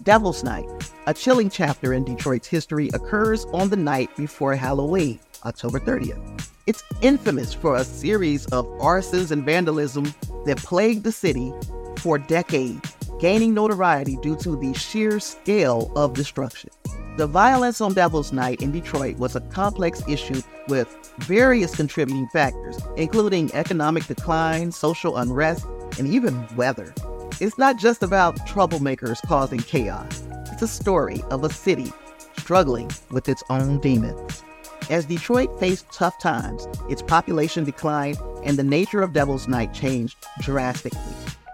Devil's 0.04 0.44
Night, 0.44 0.66
a 1.08 1.14
chilling 1.16 1.50
chapter 1.50 1.94
in 1.94 2.04
Detroit's 2.04 2.48
history, 2.48 2.90
occurs 2.94 3.46
on 3.46 3.70
the 3.70 3.76
night 3.76 4.16
before 4.16 4.56
Halloween, 4.56 5.20
October 5.44 5.80
30th. 5.80 6.50
It's 6.68 6.84
infamous 7.02 7.54
for 7.54 7.76
a 7.76 7.84
series 7.84 8.46
of 8.48 8.66
arsons 8.80 9.32
and 9.32 9.44
vandalism 9.44 10.14
that 10.46 10.58
plagued 10.58 11.04
the 11.04 11.12
city 11.12 11.54
for 11.98 12.18
decades, 12.18 12.96
gaining 13.20 13.54
notoriety 13.54 14.18
due 14.22 14.36
to 14.38 14.56
the 14.56 14.74
sheer 14.74 15.20
scale 15.20 15.92
of 15.96 16.14
destruction. 16.14 16.70
The 17.18 17.28
violence 17.28 17.80
on 17.80 17.94
Devil's 17.94 18.34
Night 18.34 18.62
in 18.62 18.72
Detroit 18.74 19.18
was 19.18 19.36
a 19.36 19.42
complex 19.42 20.04
issue 20.08 20.42
with 20.68 21.14
various 21.20 21.74
contributing 21.74 22.28
factors, 22.28 22.78
including 22.98 23.54
economic 23.54 24.06
decline, 24.06 24.72
social 24.72 25.16
unrest, 25.18 25.66
and 25.98 26.08
even 26.08 26.46
weather. 26.58 26.94
It's 27.40 27.58
not 27.58 27.78
just 27.78 28.04
about 28.04 28.36
troublemakers 28.48 29.25
causing 29.25 29.60
chaos, 29.60 30.24
it's 30.52 30.62
a 30.62 30.68
story 30.68 31.24
of 31.32 31.44
a 31.44 31.50
city 31.50 31.92
struggling 32.38 32.92
with 33.12 33.30
its 33.30 33.44
own 33.50 33.80
demons. 33.80 34.44
As 34.88 35.06
Detroit 35.06 35.60
faced 35.60 35.92
tough 35.92 36.20
times, 36.20 36.68
its 36.89 37.01
population 37.01 37.63
declined 37.63 38.20
and 38.44 38.56
the 38.56 38.63
nature 38.63 39.01
of 39.01 39.13
Devil's 39.13 39.48
Night 39.48 39.74
changed 39.74 40.15
drastically. 40.42 41.01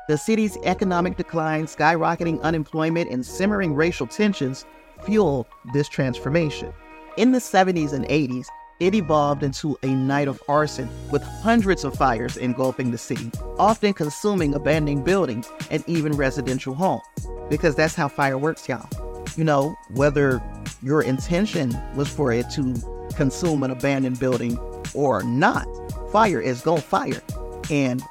The 0.10 0.18
city's 0.18 0.58
economic 0.66 1.16
decline, 1.16 1.66
skyrocketing 1.66 2.42
unemployment, 2.42 3.10
and 3.10 3.26
simmering 3.26 3.74
racial 3.74 4.06
tensions 4.06 4.66
fueled 5.06 5.46
this 5.74 5.88
transformation. 5.88 6.74
In 7.16 7.32
the 7.32 7.40
70s 7.40 7.94
and 7.94 8.06
80s, 8.06 8.48
it 8.82 8.96
evolved 8.96 9.44
into 9.44 9.78
a 9.84 9.88
night 9.88 10.28
of 10.28 10.42
arson 10.50 10.90
with 11.10 11.24
hundreds 11.24 11.86
of 11.86 11.96
fires 11.96 12.36
engulfing 12.36 12.92
the 12.92 12.98
city, 12.98 13.32
often 13.58 13.94
consuming 13.94 14.56
abandoned 14.56 15.06
buildings 15.06 15.50
and 15.70 15.84
even 15.88 16.12
residential 16.14 16.74
homes. 16.74 17.04
Because 17.50 17.76
that's 17.76 17.96
how 17.96 18.10
fire 18.10 18.38
works, 18.38 18.68
y'all. 18.68 18.90
You 19.38 19.46
know, 19.46 19.76
whether 19.92 20.42
your 20.82 21.02
intention 21.02 21.78
was 21.96 22.10
for 22.10 22.34
it 22.34 22.50
to 22.52 22.74
consume 23.16 23.64
an 23.64 23.72
abandoned 23.72 24.20
building 24.20 24.58
or 24.94 25.24
not, 25.24 25.66
fire 26.12 26.42
is 26.42 26.62
gonna 26.62 26.82
fire. 26.82 27.22
And 27.70 28.04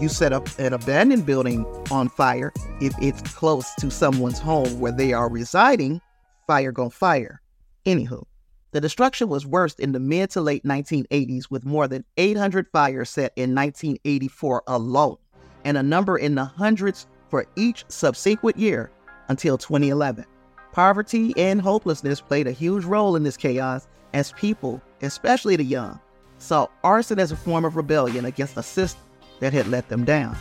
you 0.00 0.08
set 0.08 0.32
up 0.32 0.48
an 0.58 0.72
abandoned 0.72 1.26
building 1.26 1.64
on 1.90 2.08
fire, 2.08 2.52
if 2.80 2.94
it's 3.00 3.22
close 3.34 3.72
to 3.76 3.90
someone's 3.90 4.38
home 4.38 4.80
where 4.80 4.92
they 4.92 5.12
are 5.12 5.28
residing, 5.28 6.00
fire 6.46 6.72
gonna 6.72 6.90
fire. 6.90 7.40
Anywho, 7.86 8.24
the 8.72 8.80
destruction 8.80 9.28
was 9.28 9.46
worst 9.46 9.78
in 9.78 9.92
the 9.92 10.00
mid 10.00 10.30
to 10.30 10.40
late 10.40 10.64
1980s, 10.64 11.50
with 11.50 11.64
more 11.64 11.86
than 11.86 12.04
800 12.16 12.66
fires 12.72 13.10
set 13.10 13.32
in 13.36 13.54
1984 13.54 14.64
alone, 14.66 15.16
and 15.64 15.76
a 15.76 15.82
number 15.82 16.18
in 16.18 16.34
the 16.34 16.44
hundreds 16.44 17.06
for 17.28 17.46
each 17.56 17.84
subsequent 17.88 18.58
year 18.58 18.90
until 19.28 19.56
2011. 19.56 20.24
Poverty 20.72 21.32
and 21.36 21.60
hopelessness 21.60 22.20
played 22.20 22.48
a 22.48 22.52
huge 22.52 22.84
role 22.84 23.14
in 23.14 23.22
this 23.22 23.36
chaos 23.36 23.86
as 24.14 24.32
people, 24.32 24.80
especially 25.02 25.56
the 25.56 25.64
young, 25.64 26.00
saw 26.38 26.68
arson 26.82 27.18
as 27.18 27.32
a 27.32 27.36
form 27.36 27.64
of 27.64 27.76
rebellion 27.76 28.24
against 28.24 28.56
a 28.56 28.62
system 28.62 29.02
that 29.40 29.52
had 29.52 29.66
let 29.66 29.88
them 29.88 30.04
down. 30.04 30.36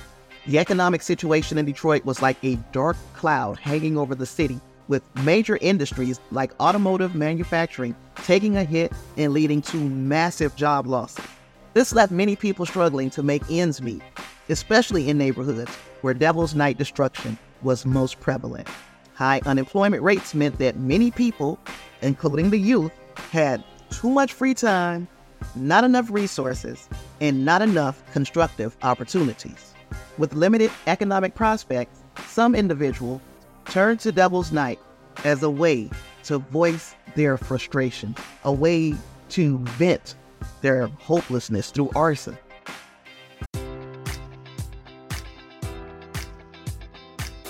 The 0.46 0.60
economic 0.60 1.01
situation 1.01 1.58
in 1.58 1.65
Detroit 1.65 2.06
was 2.06 2.22
like 2.22 2.38
a 2.44 2.56
dark 2.72 2.96
cloud 3.15 3.58
hanging 3.58 3.98
over 3.98 4.13
the 4.13 4.25
city 4.25 4.60
with 4.88 5.03
major 5.24 5.58
industries 5.62 6.20
like 6.32 6.51
automotive 6.62 7.15
manufacturing 7.15 7.96
taking 8.18 8.58
a 8.58 8.63
hit 8.63 8.92
and 9.18 9.34
leading 9.34 9.62
to 9.62 9.77
massive 9.77 10.56
job 10.56 10.86
losses. 10.86 11.25
This 11.74 11.94
left 11.94 12.12
many 12.12 12.36
people 12.36 12.65
struggling 12.65 13.10
to 13.12 13.24
make 13.24 13.42
ends 13.50 13.82
meet, 13.82 14.03
especially 14.50 15.10
in 15.10 15.18
neighborhoods 15.18 15.74
where 16.01 16.13
Devil's 16.13 16.53
Night 16.53 16.77
destruction 16.77 17.38
was 17.63 17.86
most 17.86 18.20
prevalent. 18.20 18.68
High 19.15 19.42
unemployment 19.46 20.03
rates 20.03 20.36
meant 20.36 20.60
that 20.60 20.77
many 20.77 21.10
people, 21.10 21.58
including 22.01 22.50
the 22.50 22.58
youth, 22.58 22.92
had 23.17 23.63
too 23.89 24.10
much 24.10 24.34
free 24.34 24.53
time, 24.53 25.08
not 25.55 25.84
enough 25.84 26.10
resources, 26.10 26.89
and 27.22 27.46
not 27.46 27.62
enough 27.62 28.03
constructive 28.12 28.75
opportunities. 28.84 29.74
With 30.17 30.34
limited 30.34 30.72
economic 30.88 31.36
prospects, 31.36 32.00
some 32.27 32.55
individuals 32.55 33.22
turn 33.65 33.98
to 33.98 34.12
Devil's 34.12 34.51
Night 34.51 34.79
as 35.24 35.43
a 35.43 35.50
way 35.50 35.89
to 36.24 36.39
voice 36.39 36.96
their 37.15 37.38
frustration, 37.38 38.15
a 38.43 38.51
way 38.51 38.96
to 39.29 39.60
vent 39.60 40.15
their 40.62 40.88
hopelessness 40.88 41.72
through 41.72 41.91
arson. 41.96 42.38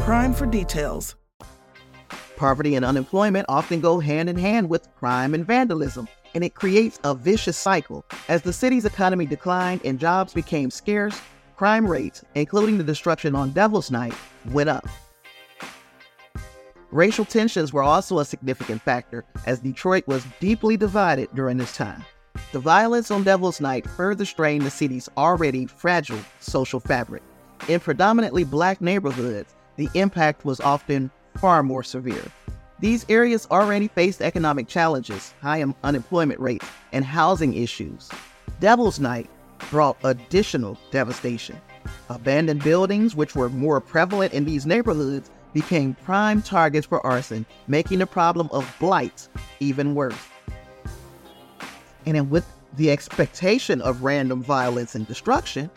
Prime 0.00 0.32
for 0.32 0.46
details. 0.46 1.16
Poverty 2.36 2.76
and 2.76 2.84
unemployment 2.84 3.46
often 3.48 3.80
go 3.80 4.00
hand 4.00 4.28
in 4.28 4.38
hand 4.38 4.68
with 4.68 4.88
crime 4.96 5.34
and 5.34 5.46
vandalism, 5.46 6.08
and 6.34 6.42
it 6.42 6.54
creates 6.54 6.98
a 7.04 7.14
vicious 7.14 7.56
cycle. 7.56 8.04
As 8.28 8.40
the 8.42 8.52
city's 8.52 8.84
economy 8.84 9.26
declined 9.26 9.82
and 9.84 9.98
jobs 9.98 10.32
became 10.32 10.70
scarce, 10.70 11.20
crime 11.56 11.86
rates, 11.86 12.24
including 12.34 12.78
the 12.78 12.84
destruction 12.84 13.34
on 13.34 13.52
Devil's 13.52 13.90
Night, 13.90 14.14
went 14.46 14.70
up. 14.70 14.86
Racial 16.90 17.26
tensions 17.26 17.72
were 17.72 17.82
also 17.82 18.18
a 18.18 18.24
significant 18.24 18.80
factor, 18.80 19.26
as 19.44 19.58
Detroit 19.58 20.06
was 20.06 20.24
deeply 20.40 20.76
divided 20.78 21.28
during 21.34 21.58
this 21.58 21.76
time. 21.76 22.02
The 22.52 22.60
violence 22.60 23.10
on 23.10 23.24
Devil's 23.24 23.60
Night 23.60 23.86
further 23.86 24.24
strained 24.24 24.64
the 24.64 24.70
city's 24.70 25.08
already 25.18 25.66
fragile 25.66 26.20
social 26.40 26.80
fabric. 26.80 27.22
In 27.68 27.80
predominantly 27.80 28.44
black 28.44 28.80
neighborhoods, 28.80 29.54
the 29.78 29.88
impact 29.94 30.44
was 30.44 30.60
often 30.60 31.10
far 31.36 31.62
more 31.62 31.84
severe. 31.84 32.24
These 32.80 33.06
areas 33.08 33.46
already 33.50 33.88
faced 33.88 34.20
economic 34.20 34.66
challenges, 34.66 35.32
high 35.40 35.64
unemployment 35.84 36.40
rates, 36.40 36.66
and 36.92 37.04
housing 37.04 37.54
issues. 37.54 38.10
Devil's 38.60 38.98
Night 38.98 39.30
brought 39.70 39.96
additional 40.02 40.76
devastation. 40.90 41.56
Abandoned 42.10 42.62
buildings, 42.62 43.14
which 43.14 43.36
were 43.36 43.48
more 43.48 43.80
prevalent 43.80 44.32
in 44.32 44.44
these 44.44 44.66
neighborhoods, 44.66 45.30
became 45.54 45.94
prime 46.04 46.42
targets 46.42 46.86
for 46.86 47.04
arson, 47.06 47.46
making 47.68 48.00
the 48.00 48.06
problem 48.06 48.48
of 48.52 48.68
blight 48.80 49.28
even 49.60 49.94
worse. 49.94 50.18
And 52.04 52.30
with 52.30 52.46
the 52.76 52.90
expectation 52.90 53.80
of 53.82 54.02
random 54.02 54.42
violence 54.42 54.96
and 54.96 55.06
destruction, 55.06 55.70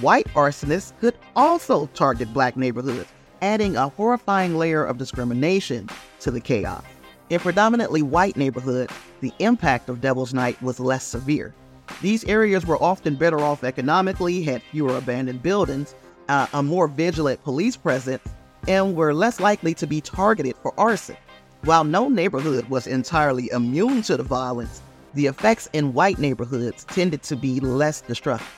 white 0.00 0.26
arsonists 0.34 0.92
could 1.00 1.14
also 1.34 1.86
target 1.94 2.32
black 2.34 2.56
neighborhoods, 2.56 3.08
adding 3.42 3.76
a 3.76 3.88
horrifying 3.88 4.56
layer 4.56 4.84
of 4.84 4.98
discrimination 4.98 5.88
to 6.20 6.30
the 6.30 6.40
chaos. 6.40 6.84
In 7.28 7.40
predominantly 7.40 8.02
white 8.02 8.36
neighborhoods, 8.36 8.92
the 9.20 9.32
impact 9.40 9.88
of 9.88 10.00
Devil's 10.00 10.32
Night 10.32 10.60
was 10.62 10.78
less 10.78 11.04
severe. 11.04 11.54
These 12.00 12.24
areas 12.24 12.66
were 12.66 12.82
often 12.82 13.16
better 13.16 13.40
off 13.40 13.64
economically, 13.64 14.42
had 14.42 14.62
fewer 14.62 14.96
abandoned 14.96 15.42
buildings, 15.42 15.94
uh, 16.28 16.46
a 16.52 16.62
more 16.62 16.88
vigilant 16.88 17.42
police 17.42 17.76
presence, 17.76 18.22
and 18.68 18.94
were 18.94 19.14
less 19.14 19.40
likely 19.40 19.74
to 19.74 19.86
be 19.86 20.00
targeted 20.00 20.56
for 20.62 20.72
arson. 20.78 21.16
While 21.62 21.84
no 21.84 22.08
neighborhood 22.08 22.68
was 22.68 22.86
entirely 22.86 23.50
immune 23.52 24.02
to 24.02 24.16
the 24.16 24.22
violence, 24.22 24.82
the 25.14 25.26
effects 25.26 25.68
in 25.72 25.94
white 25.94 26.18
neighborhoods 26.18 26.84
tended 26.84 27.22
to 27.24 27.36
be 27.36 27.58
less 27.60 28.02
destructive. 28.02 28.48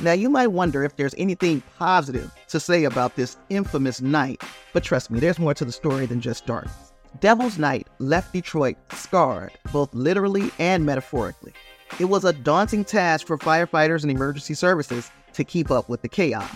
Now, 0.00 0.12
you 0.12 0.30
might 0.30 0.48
wonder 0.48 0.84
if 0.84 0.94
there's 0.94 1.14
anything 1.18 1.60
positive 1.76 2.30
to 2.48 2.60
say 2.60 2.84
about 2.84 3.16
this 3.16 3.36
infamous 3.50 4.00
night, 4.00 4.42
but 4.72 4.84
trust 4.84 5.10
me, 5.10 5.18
there's 5.18 5.40
more 5.40 5.54
to 5.54 5.64
the 5.64 5.72
story 5.72 6.06
than 6.06 6.20
just 6.20 6.46
darkness. 6.46 6.92
Devil's 7.20 7.58
Night 7.58 7.88
left 7.98 8.32
Detroit 8.32 8.76
scarred, 8.92 9.50
both 9.72 9.92
literally 9.92 10.52
and 10.60 10.86
metaphorically. 10.86 11.52
It 11.98 12.04
was 12.04 12.24
a 12.24 12.32
daunting 12.32 12.84
task 12.84 13.26
for 13.26 13.38
firefighters 13.38 14.02
and 14.02 14.12
emergency 14.12 14.54
services 14.54 15.10
to 15.32 15.42
keep 15.42 15.70
up 15.70 15.88
with 15.88 16.02
the 16.02 16.08
chaos. 16.08 16.48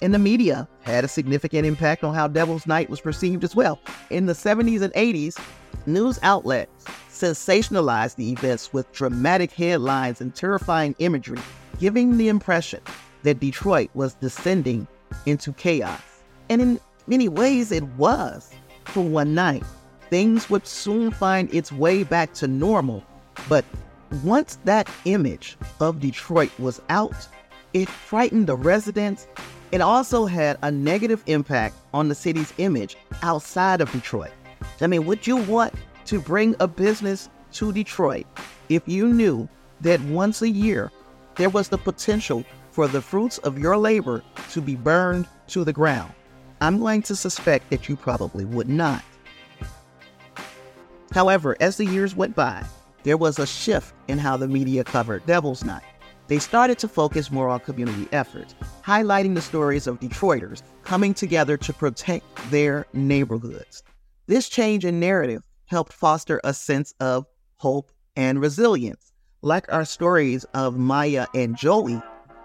And 0.00 0.14
the 0.14 0.18
media 0.20 0.68
had 0.82 1.04
a 1.04 1.08
significant 1.08 1.66
impact 1.66 2.04
on 2.04 2.14
how 2.14 2.28
Devil's 2.28 2.66
Night 2.66 2.90
was 2.90 3.00
perceived 3.00 3.42
as 3.42 3.56
well. 3.56 3.80
In 4.10 4.26
the 4.26 4.34
70s 4.34 4.82
and 4.82 4.92
80s, 4.92 5.40
news 5.86 6.20
outlets 6.22 6.84
sensationalized 7.10 8.14
the 8.16 8.30
events 8.30 8.72
with 8.72 8.92
dramatic 8.92 9.50
headlines 9.50 10.20
and 10.20 10.32
terrifying 10.34 10.94
imagery, 11.00 11.40
giving 11.84 12.16
the 12.16 12.28
impression 12.28 12.80
that 13.24 13.40
Detroit 13.40 13.90
was 13.92 14.14
descending 14.14 14.86
into 15.26 15.52
chaos. 15.52 16.00
And 16.48 16.62
in 16.62 16.80
many 17.06 17.28
ways, 17.28 17.70
it 17.70 17.84
was 17.98 18.50
for 18.86 19.02
one 19.04 19.34
night. 19.34 19.62
Things 20.08 20.48
would 20.48 20.66
soon 20.66 21.10
find 21.10 21.52
its 21.52 21.70
way 21.70 22.02
back 22.02 22.32
to 22.40 22.48
normal, 22.48 23.04
but 23.50 23.66
once 24.22 24.58
that 24.64 24.88
image 25.04 25.58
of 25.78 26.00
Detroit 26.00 26.58
was 26.58 26.80
out, 26.88 27.28
it 27.74 27.90
frightened 27.90 28.46
the 28.46 28.56
residents. 28.56 29.28
It 29.70 29.82
also 29.82 30.24
had 30.24 30.56
a 30.62 30.70
negative 30.70 31.22
impact 31.26 31.74
on 31.92 32.08
the 32.08 32.14
city's 32.14 32.54
image 32.56 32.96
outside 33.20 33.82
of 33.82 33.92
Detroit. 33.92 34.32
I 34.80 34.86
mean, 34.86 35.04
would 35.04 35.26
you 35.26 35.36
want 35.36 35.74
to 36.06 36.18
bring 36.18 36.56
a 36.60 36.66
business 36.66 37.28
to 37.52 37.74
Detroit 37.74 38.24
if 38.70 38.88
you 38.88 39.12
knew 39.12 39.46
that 39.82 40.00
once 40.04 40.40
a 40.40 40.48
year 40.48 40.90
there 41.36 41.50
was 41.50 41.68
the 41.68 41.78
potential 41.78 42.44
for 42.70 42.88
the 42.88 43.00
fruits 43.00 43.38
of 43.38 43.58
your 43.58 43.76
labor 43.76 44.22
to 44.50 44.60
be 44.60 44.76
burned 44.76 45.28
to 45.48 45.64
the 45.64 45.72
ground? 45.72 46.12
I'm 46.60 46.78
going 46.78 47.02
to 47.02 47.16
suspect 47.16 47.70
that 47.70 47.88
you 47.88 47.96
probably 47.96 48.44
would 48.44 48.68
not. 48.68 49.02
However, 51.12 51.56
as 51.60 51.76
the 51.76 51.86
years 51.86 52.16
went 52.16 52.34
by, 52.34 52.64
there 53.04 53.16
was 53.16 53.38
a 53.38 53.46
shift 53.46 53.94
in 54.08 54.18
how 54.18 54.36
the 54.36 54.48
media 54.48 54.82
covered 54.82 55.26
Devil's 55.26 55.64
Night. 55.64 55.84
They 56.26 56.38
started 56.38 56.78
to 56.78 56.88
focus 56.88 57.30
more 57.30 57.50
on 57.50 57.60
community 57.60 58.08
efforts, 58.12 58.54
highlighting 58.82 59.34
the 59.34 59.42
stories 59.42 59.86
of 59.86 60.00
Detroiters 60.00 60.62
coming 60.82 61.12
together 61.12 61.56
to 61.58 61.72
protect 61.72 62.24
their 62.50 62.86
neighborhoods. 62.94 63.82
This 64.26 64.48
change 64.48 64.86
in 64.86 64.98
narrative 64.98 65.42
helped 65.66 65.92
foster 65.92 66.40
a 66.42 66.54
sense 66.54 66.94
of 66.98 67.26
hope 67.56 67.92
and 68.16 68.40
resilience. 68.40 69.12
Like 69.44 69.70
our 69.70 69.84
stories 69.84 70.46
of 70.54 70.78
Maya 70.78 71.26
and 71.34 71.54
Joey, 71.54 72.00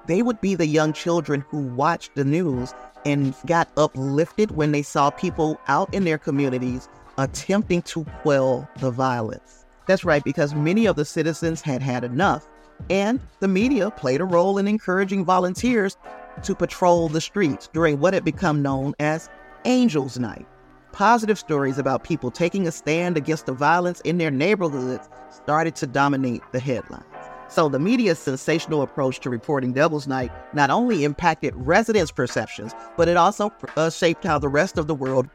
they 0.06 0.22
would 0.22 0.42
be 0.42 0.54
the 0.54 0.68
young 0.68 0.92
children 0.92 1.46
who 1.48 1.60
watched 1.60 2.14
the 2.14 2.26
news 2.26 2.74
and 3.06 3.34
got 3.46 3.70
uplifted 3.78 4.52
when 4.52 4.74
they 4.74 4.82
saw 4.82 5.10
people 5.10 5.62
out 5.70 5.94
in 5.94 6.04
their 6.04 6.18
communities 6.18 6.90
attempting 7.18 7.84
to 7.84 8.04
quell 8.22 8.68
the 8.82 8.92
violence. 8.92 9.66
That's 9.88 10.04
right, 10.04 10.22
because 10.26 10.54
many 10.54 10.88
of 10.88 10.98
the 10.98 11.06
citizens 11.06 11.62
had 11.62 11.82
had 11.82 12.04
enough, 12.04 12.50
and 12.90 13.22
the 13.40 13.48
media 13.48 13.92
played 13.92 14.20
a 14.20 14.26
role 14.26 14.58
in 14.58 14.68
encouraging 14.68 15.24
volunteers 15.24 15.96
to 16.44 16.54
patrol 16.54 17.08
the 17.08 17.22
streets 17.22 17.70
during 17.72 18.02
what 18.02 18.14
had 18.14 18.26
become 18.26 18.62
known 18.62 18.94
as 19.00 19.30
Angels 19.64 20.20
Night. 20.20 20.46
Positive 20.92 21.40
stories 21.40 21.78
about 21.78 22.04
people 22.04 22.32
taking 22.32 22.68
a 22.68 22.72
stand 22.72 23.16
against 23.16 23.46
the 23.46 23.54
violence 23.54 24.02
in 24.02 24.18
their 24.18 24.32
neighborhoods 24.32 25.08
started 25.30 25.76
to 25.78 25.88
dominate 25.88 26.42
the 26.52 26.60
headlines. 26.60 27.06
So 27.48 27.70
the 27.70 27.80
media's 27.80 28.20
sensational 28.20 28.82
approach 28.82 29.20
to 29.22 29.30
reporting 29.30 29.74
Devil's 29.74 30.08
Night 30.08 30.32
not 30.54 30.70
only 30.70 31.04
impacted 31.04 31.56
residents' 31.56 32.12
perceptions, 32.12 32.74
but 32.98 33.08
it 33.08 33.18
also 33.18 33.52
uh, 33.76 33.90
shaped 33.90 34.24
how 34.24 34.40
the 34.40 34.50
rest 34.50 34.78
of 34.78 34.88
the 34.88 34.96
world 34.96 35.28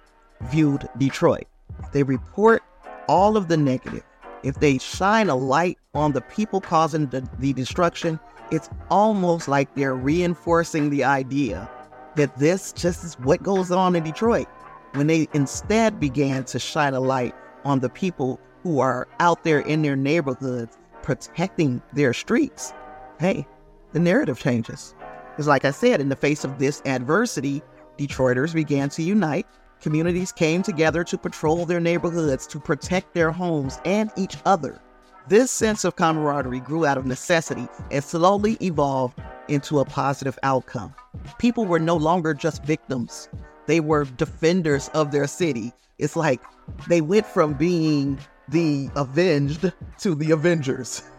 viewed 0.43 0.89
Detroit. 0.99 1.47
They 1.93 2.03
report 2.03 2.63
all 3.09 3.37
of 3.37 3.49
the 3.49 3.57
negative. 3.57 4.05
If 4.43 4.61
they 4.61 4.79
shine 4.79 5.29
a 5.29 5.37
light 5.37 5.79
on 5.95 6.13
the 6.13 6.21
people 6.21 6.61
causing 6.61 7.07
the, 7.07 7.27
the 7.39 7.53
destruction, 7.53 8.21
it's 8.51 8.69
almost 8.91 9.49
like 9.49 9.75
they're 9.75 9.95
reinforcing 9.95 10.91
the 10.91 11.03
idea 11.03 11.69
that 12.17 12.37
this 12.39 12.73
just 12.73 13.03
is 13.05 13.19
what 13.21 13.43
goes 13.43 13.71
on 13.71 13.97
in 13.97 14.05
Detroit. 14.05 14.47
When 14.95 15.09
they 15.09 15.27
instead 15.35 15.99
began 15.99 16.45
to 16.45 16.59
shine 16.61 16.95
a 16.95 17.01
light 17.01 17.35
on 17.65 17.81
the 17.81 17.89
people 17.89 18.39
who 18.63 18.79
are 18.79 19.09
out 19.19 19.43
there 19.43 19.59
in 19.59 19.83
their 19.83 19.97
neighborhoods 19.97 20.79
protecting 21.03 21.83
their 21.93 22.13
streets, 22.13 22.73
hey, 23.19 23.45
the 23.93 23.99
narrative 23.99 24.39
changes. 24.39 24.95
Because, 25.31 25.49
like 25.49 25.65
I 25.65 25.73
said, 25.73 26.01
in 26.01 26.11
the 26.11 26.17
face 26.17 26.45
of 26.45 26.61
this 26.61 26.81
adversity, 26.87 27.61
Detroiters 27.99 28.55
began 28.55 28.89
to 28.91 29.03
unite. 29.03 29.47
Communities 29.81 30.31
came 30.31 30.63
together 30.63 31.03
to 31.05 31.19
patrol 31.19 31.67
their 31.67 31.81
neighborhoods, 31.81 32.47
to 32.47 32.61
protect 32.61 33.15
their 33.15 33.33
homes 33.33 33.81
and 33.85 34.13
each 34.17 34.37
other. 34.47 34.81
This 35.27 35.51
sense 35.51 35.85
of 35.85 35.97
camaraderie 35.97 36.61
grew 36.61 36.87
out 36.87 36.99
of 36.99 37.07
necessity 37.07 37.67
and 37.91 38.05
slowly 38.05 38.57
evolved 38.61 39.21
into 39.49 39.81
a 39.81 39.85
positive 39.85 40.39
outcome. 40.43 40.95
People 41.39 41.67
were 41.67 41.79
no 41.79 41.97
longer 41.97 42.33
just 42.33 42.65
victims, 42.65 43.29
they 43.67 43.81
were 43.81 44.05
defenders 44.05 44.89
of 44.95 45.11
their 45.11 45.27
city. 45.27 45.73
It's 45.99 46.17
like 46.17 46.41
they 46.89 47.01
went 47.01 47.27
from 47.27 47.55
being 47.55 48.19
the 48.49 48.91
avenged 48.97 49.73
to 49.99 50.15
the 50.15 50.31
Avengers. 50.33 51.03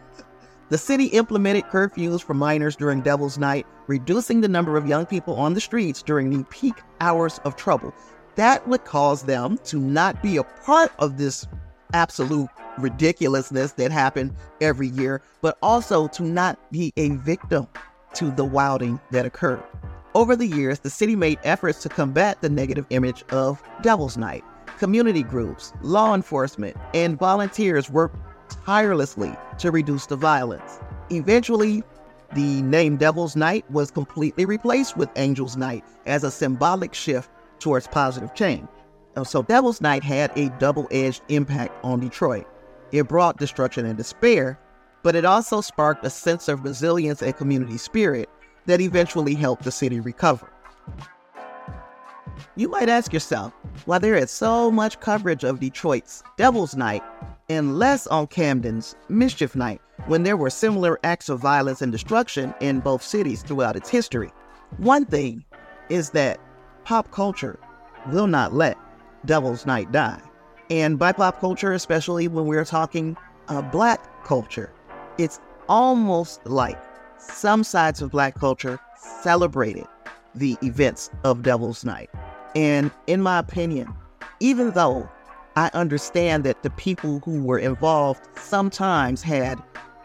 The 0.70 0.80
city 0.80 1.06
implemented 1.06 1.66
curfews 1.66 2.24
for 2.24 2.34
minors 2.34 2.76
during 2.76 3.02
Devil's 3.02 3.38
Night, 3.38 3.68
reducing 3.86 4.42
the 4.42 4.48
number 4.48 4.78
of 4.78 4.88
young 4.88 5.06
people 5.06 5.36
on 5.36 5.54
the 5.54 5.62
streets 5.62 6.02
during 6.02 6.32
the 6.32 6.44
peak 6.46 6.74
hours 7.02 7.40
of 7.46 7.56
trouble. 7.56 7.94
That 8.34 8.68
would 8.68 8.84
cause 8.84 9.22
them 9.22 9.60
to 9.66 9.78
not 9.78 10.24
be 10.24 10.38
a 10.38 10.44
part 10.44 10.92
of 10.98 11.20
this 11.20 11.46
absolute 11.94 12.50
ridiculousness 12.80 13.74
that 13.74 13.92
happened 13.92 14.36
every 14.60 14.88
year, 14.88 15.22
but 15.42 15.60
also 15.62 16.08
to 16.08 16.24
not 16.24 16.60
be 16.72 16.92
a 16.98 17.10
victim 17.10 17.68
to 18.16 18.32
the 18.32 18.44
wilding 18.44 19.00
that 19.12 19.26
occurred. 19.28 19.64
Over 20.16 20.38
the 20.38 20.48
years, 20.48 20.80
the 20.80 20.90
city 20.90 21.14
made 21.14 21.40
efforts 21.44 21.82
to 21.84 21.90
combat 21.90 22.42
the 22.42 22.48
negative 22.48 22.86
image 22.90 23.26
of 23.32 23.62
Devil's 23.82 24.16
Night. 24.16 24.46
Community 24.78 25.24
groups, 25.24 25.74
law 25.82 26.16
enforcement, 26.16 26.78
and 26.94 27.20
volunteers 27.20 27.90
worked 27.90 28.16
tirelessly 28.66 29.36
to 29.58 29.72
reduce 29.72 30.06
the 30.06 30.16
violence. 30.16 30.80
Eventually, 31.10 31.84
the 32.34 32.62
name 32.62 32.96
Devil's 32.96 33.36
Night 33.36 33.70
was 33.70 33.92
completely 33.92 34.46
replaced 34.46 34.96
with 34.96 35.10
Angel's 35.18 35.58
Night 35.58 35.84
as 36.06 36.24
a 36.24 36.32
symbolic 36.32 36.94
shift 36.94 37.30
towards 37.60 37.88
positive 37.88 38.34
change. 38.34 38.70
Uh, 39.18 39.26
so, 39.26 39.44
Devil's 39.44 39.82
Night 39.82 40.02
had 40.02 40.32
a 40.38 40.48
double 40.60 40.88
edged 40.92 41.24
impact 41.28 41.74
on 41.84 42.00
Detroit. 42.00 42.48
It 42.94 43.10
brought 43.10 43.36
destruction 43.36 43.86
and 43.86 43.98
despair, 43.98 44.58
but 45.04 45.14
it 45.14 45.26
also 45.26 45.60
sparked 45.60 46.06
a 46.06 46.10
sense 46.10 46.48
of 46.48 46.64
resilience 46.64 47.22
and 47.22 47.36
community 47.36 47.78
spirit 47.78 48.30
that 48.66 48.82
eventually 48.82 49.36
helped 49.36 49.64
the 49.64 49.72
city 49.72 50.00
recover. 50.00 50.50
You 52.56 52.70
might 52.70 52.90
ask 52.90 53.14
yourself 53.14 53.54
why 53.86 54.00
there 54.00 54.16
is 54.16 54.32
so 54.32 54.72
much 54.72 55.00
coverage 55.00 55.44
of 55.44 55.60
Detroit's 55.60 56.24
Devil's 56.38 56.76
Night 56.76 57.04
and 57.50 57.78
less 57.78 58.08
on 58.08 58.28
Camden's 58.28 58.96
Mischief 59.10 59.56
Night 59.56 59.82
when 60.08 60.24
there 60.24 60.38
were 60.38 60.50
similar 60.50 61.00
acts 61.04 61.30
of 61.30 61.40
violence 61.40 61.82
and 61.82 61.92
destruction 61.92 62.54
in 62.60 62.80
both 62.80 63.04
cities 63.04 63.44
throughout 63.44 63.76
its 63.76 63.90
history. 63.90 64.32
One 64.78 65.06
thing 65.06 65.46
is 65.90 66.10
that 66.12 66.40
pop 66.84 67.12
culture 67.12 67.60
will 68.12 68.28
not 68.28 68.54
let 68.54 68.78
Devil's 69.26 69.66
Night 69.66 69.92
die. 69.92 70.22
And 70.70 70.98
by 70.98 71.12
pop 71.12 71.40
culture, 71.40 71.74
especially 71.74 72.28
when 72.28 72.46
we're 72.46 72.66
talking 72.66 73.16
uh, 73.48 73.62
black 73.62 74.26
culture, 74.26 74.74
it's 75.18 75.40
almost 75.70 76.46
like 76.46 76.80
some 77.34 77.64
sides 77.64 78.02
of 78.02 78.12
black 78.12 78.36
culture 78.36 78.80
celebrated 79.22 79.86
the 80.34 80.58
events 80.64 81.10
of 81.24 81.44
Devil's 81.44 81.84
Night. 81.84 82.10
And 82.56 82.92
in 83.08 83.22
my 83.22 83.40
opinion, 83.40 83.94
even 84.40 84.72
though 84.72 85.10
I 85.56 85.70
understand 85.74 86.44
that 86.44 86.64
the 86.64 86.70
people 86.70 87.22
who 87.24 87.44
were 87.44 87.60
involved 87.60 88.28
sometimes 88.38 89.22
had 89.22 89.62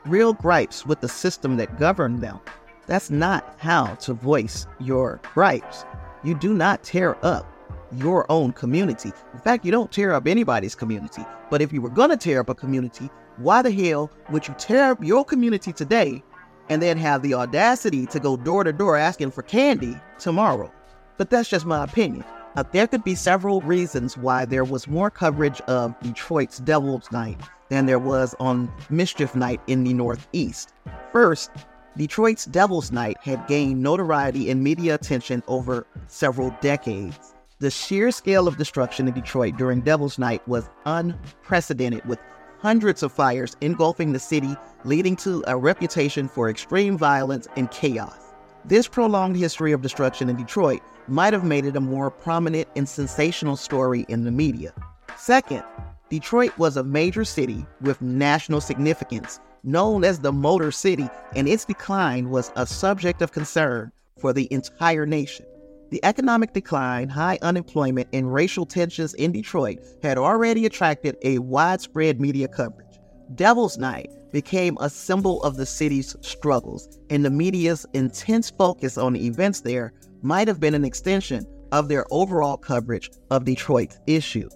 real 0.07 0.33
gripes 0.33 0.87
with 0.87 1.01
the 1.01 1.09
system 1.09 1.57
that 1.57 1.79
governed 1.79 2.21
them, 2.21 2.41
that's 2.87 3.11
not 3.11 3.55
how 3.59 3.95
to 3.97 4.15
voice 4.15 4.67
your 4.81 5.21
gripes. 5.35 5.85
You 6.25 6.35
do 6.35 6.55
not 6.55 6.83
tear 6.83 7.17
up 7.25 7.47
your 7.93 8.31
own 8.31 8.53
community. 8.53 9.13
In 9.33 9.41
fact, 9.41 9.65
you 9.65 9.73
don't 9.73 9.91
tear 9.91 10.13
up 10.13 10.27
anybody's 10.27 10.75
community. 10.75 11.25
But 11.51 11.63
if 11.63 11.73
you 11.73 11.83
were 11.83 11.91
going 11.91 12.11
to 12.11 12.17
tear 12.17 12.41
up 12.41 12.49
a 12.49 12.55
community, 12.55 13.11
why 13.37 13.63
the 13.63 13.71
hell 13.71 14.11
would 14.31 14.47
you 14.47 14.55
tear 14.59 14.93
up 14.93 15.03
your 15.03 15.25
community 15.25 15.73
today 15.73 16.23
and 16.71 16.81
then 16.81 16.97
have 16.97 17.21
the 17.21 17.35
audacity 17.35 18.07
to 18.07 18.19
go 18.19 18.37
door 18.39 18.65
to 18.65 18.73
door 18.73 18.97
asking 18.97 19.33
for 19.33 19.43
candy 19.43 19.97
tomorrow? 20.19 20.73
But 21.19 21.29
that's 21.29 21.51
just 21.51 21.67
my 21.67 21.85
opinion. 21.85 22.25
Uh, 22.57 22.65
there 22.73 22.87
could 22.87 23.05
be 23.05 23.15
several 23.15 23.61
reasons 23.61 24.17
why 24.17 24.45
there 24.45 24.65
was 24.65 24.89
more 24.89 25.11
coverage 25.11 25.61
of 25.63 25.95
Detroit's 26.01 26.59
Devil's 26.59 27.13
Night 27.13 27.39
than 27.69 27.87
there 27.87 27.99
was 27.99 28.35
on 28.41 28.73
Mischief 28.89 29.37
Night 29.37 29.61
in 29.67 29.85
the 29.85 29.93
Northeast. 29.93 30.73
First, 31.13 31.51
Detroit's 31.97 32.47
Devil's 32.47 32.91
Night 32.91 33.19
had 33.23 33.47
gained 33.47 33.83
notoriety 33.83 34.51
and 34.51 34.65
media 34.65 34.95
attention 34.95 35.43
over 35.47 35.87
several 36.07 36.55
decades. 36.61 37.35
The 37.59 37.71
sheer 37.71 38.11
scale 38.11 38.49
of 38.49 38.57
destruction 38.57 39.07
in 39.07 39.15
Detroit 39.15 39.57
during 39.57 39.83
Devil's 39.83 40.19
Night 40.19 40.47
was 40.49 40.71
unprecedented, 40.87 42.05
with 42.07 42.19
hundreds 42.61 43.03
of 43.03 43.13
fires 43.13 43.57
engulfing 43.61 44.13
the 44.13 44.19
city, 44.19 44.55
leading 44.85 45.17
to 45.17 45.43
a 45.47 45.57
reputation 45.57 46.29
for 46.29 46.51
extreme 46.51 46.97
violence 46.97 47.49
and 47.57 47.71
chaos. 47.71 48.35
This 48.65 48.87
prolonged 48.87 49.37
history 49.37 49.73
of 49.73 49.81
destruction 49.81 50.29
in 50.29 50.37
Detroit 50.37 50.83
might 51.09 51.33
have 51.33 51.45
made 51.45 51.65
it 51.65 51.77
a 51.77 51.81
more 51.81 52.11
prominent 52.11 52.69
and 52.77 52.89
sensational 52.89 53.57
story 53.57 54.05
in 54.09 54.25
the 54.25 54.31
media. 54.31 54.75
Second, 55.17 55.65
Detroit 56.11 56.57
was 56.59 56.77
a 56.77 56.85
major 56.85 57.25
city 57.25 57.65
with 57.81 58.03
national 58.03 58.61
significance, 58.61 59.41
known 59.65 60.05
as 60.05 60.21
the 60.21 60.33
Motor 60.33 60.71
City, 60.71 61.09
and 61.35 61.49
its 61.49 61.65
decline 61.65 62.31
was 62.31 62.53
a 62.57 62.67
subject 62.67 63.23
of 63.23 63.33
concern 63.33 63.93
for 64.19 64.33
the 64.33 64.53
entire 64.53 65.07
nation. 65.07 65.47
The 65.91 66.05
economic 66.05 66.53
decline, 66.53 67.09
high 67.09 67.39
unemployment, 67.43 68.09
and 68.13 68.33
racial 68.33 68.65
tensions 68.65 69.15
in 69.15 69.33
Detroit 69.33 69.81
had 70.03 70.19
already 70.19 70.65
attracted 70.65 71.17
a 71.23 71.39
widespread 71.39 72.21
media 72.21 72.47
coverage. 72.47 73.01
Devil's 73.35 73.77
Night 73.77 74.09
became 74.31 74.79
a 74.81 74.89
symbol 74.89 75.43
of 75.43 75.57
the 75.57 75.67
city's 75.67 76.15
struggles, 76.21 77.01
and 77.11 77.25
the 77.25 77.31
media's 77.31 77.87
intense 77.93 78.51
focus 78.51 78.97
on 78.99 79.15
the 79.15 79.27
events 79.27 79.63
there 79.63 79.93
might 80.23 80.47
have 80.47 80.61
been 80.61 80.75
an 80.75 80.85
extension 80.85 81.45
of 81.73 81.89
their 81.89 82.07
overall 82.13 82.57
coverage 82.57 83.11
of 83.31 83.45
Detroit's 83.45 83.99
issues. 84.07 84.55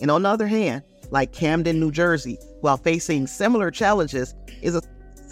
And 0.00 0.08
on 0.08 0.22
the 0.22 0.28
other 0.28 0.46
hand, 0.46 0.84
like 1.10 1.32
Camden, 1.32 1.80
New 1.80 1.90
Jersey, 1.90 2.38
while 2.60 2.76
facing 2.76 3.26
similar 3.26 3.72
challenges, 3.72 4.36
is 4.62 4.76
a, 4.76 4.82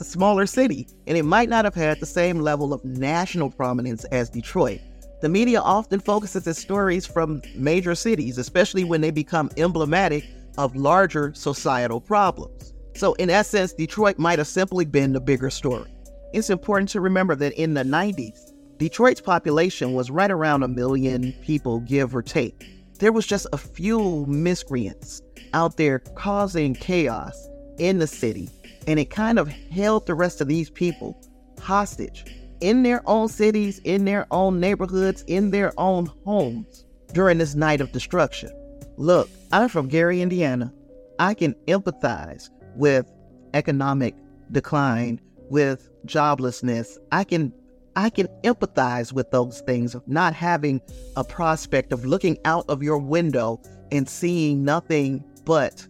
a 0.00 0.04
smaller 0.04 0.46
city, 0.46 0.88
and 1.06 1.16
it 1.16 1.24
might 1.24 1.48
not 1.48 1.64
have 1.64 1.76
had 1.76 2.00
the 2.00 2.06
same 2.06 2.40
level 2.40 2.72
of 2.72 2.84
national 2.84 3.50
prominence 3.50 4.04
as 4.06 4.30
Detroit. 4.30 4.80
The 5.20 5.28
media 5.28 5.60
often 5.60 5.98
focuses 5.98 6.46
its 6.46 6.60
stories 6.60 7.04
from 7.04 7.42
major 7.56 7.96
cities, 7.96 8.38
especially 8.38 8.84
when 8.84 9.00
they 9.00 9.10
become 9.10 9.50
emblematic 9.56 10.24
of 10.56 10.76
larger 10.76 11.34
societal 11.34 12.00
problems. 12.00 12.72
So, 12.94 13.14
in 13.14 13.28
essence, 13.28 13.72
Detroit 13.72 14.18
might 14.18 14.38
have 14.38 14.46
simply 14.46 14.84
been 14.84 15.12
the 15.12 15.20
bigger 15.20 15.50
story. 15.50 15.92
It's 16.32 16.50
important 16.50 16.88
to 16.90 17.00
remember 17.00 17.34
that 17.34 17.52
in 17.54 17.74
the 17.74 17.82
90s, 17.82 18.52
Detroit's 18.76 19.20
population 19.20 19.92
was 19.92 20.08
right 20.08 20.30
around 20.30 20.62
a 20.62 20.68
million 20.68 21.32
people, 21.42 21.80
give 21.80 22.14
or 22.14 22.22
take. 22.22 22.64
There 23.00 23.12
was 23.12 23.26
just 23.26 23.46
a 23.52 23.58
few 23.58 24.24
miscreants 24.26 25.20
out 25.52 25.76
there 25.76 25.98
causing 25.98 26.74
chaos 26.74 27.48
in 27.78 27.98
the 27.98 28.06
city, 28.06 28.50
and 28.86 29.00
it 29.00 29.10
kind 29.10 29.40
of 29.40 29.48
held 29.48 30.06
the 30.06 30.14
rest 30.14 30.40
of 30.40 30.46
these 30.46 30.70
people 30.70 31.20
hostage 31.60 32.24
in 32.60 32.82
their 32.82 33.02
own 33.08 33.28
cities, 33.28 33.80
in 33.84 34.04
their 34.04 34.26
own 34.30 34.60
neighborhoods, 34.60 35.24
in 35.26 35.50
their 35.50 35.72
own 35.78 36.06
homes 36.24 36.84
during 37.12 37.38
this 37.38 37.54
night 37.54 37.80
of 37.80 37.92
destruction. 37.92 38.50
Look, 38.96 39.28
I'm 39.52 39.68
from 39.68 39.88
Gary, 39.88 40.20
Indiana. 40.20 40.72
I 41.18 41.34
can 41.34 41.54
empathize 41.66 42.50
with 42.74 43.10
economic 43.54 44.14
decline, 44.52 45.20
with 45.50 45.88
joblessness. 46.06 46.98
I 47.12 47.24
can 47.24 47.52
I 47.96 48.10
can 48.10 48.28
empathize 48.44 49.12
with 49.12 49.30
those 49.32 49.60
things 49.62 49.96
of 49.96 50.06
not 50.06 50.32
having 50.32 50.80
a 51.16 51.24
prospect 51.24 51.92
of 51.92 52.04
looking 52.04 52.38
out 52.44 52.64
of 52.68 52.80
your 52.80 52.98
window 52.98 53.60
and 53.90 54.08
seeing 54.08 54.64
nothing 54.64 55.24
but 55.44 55.86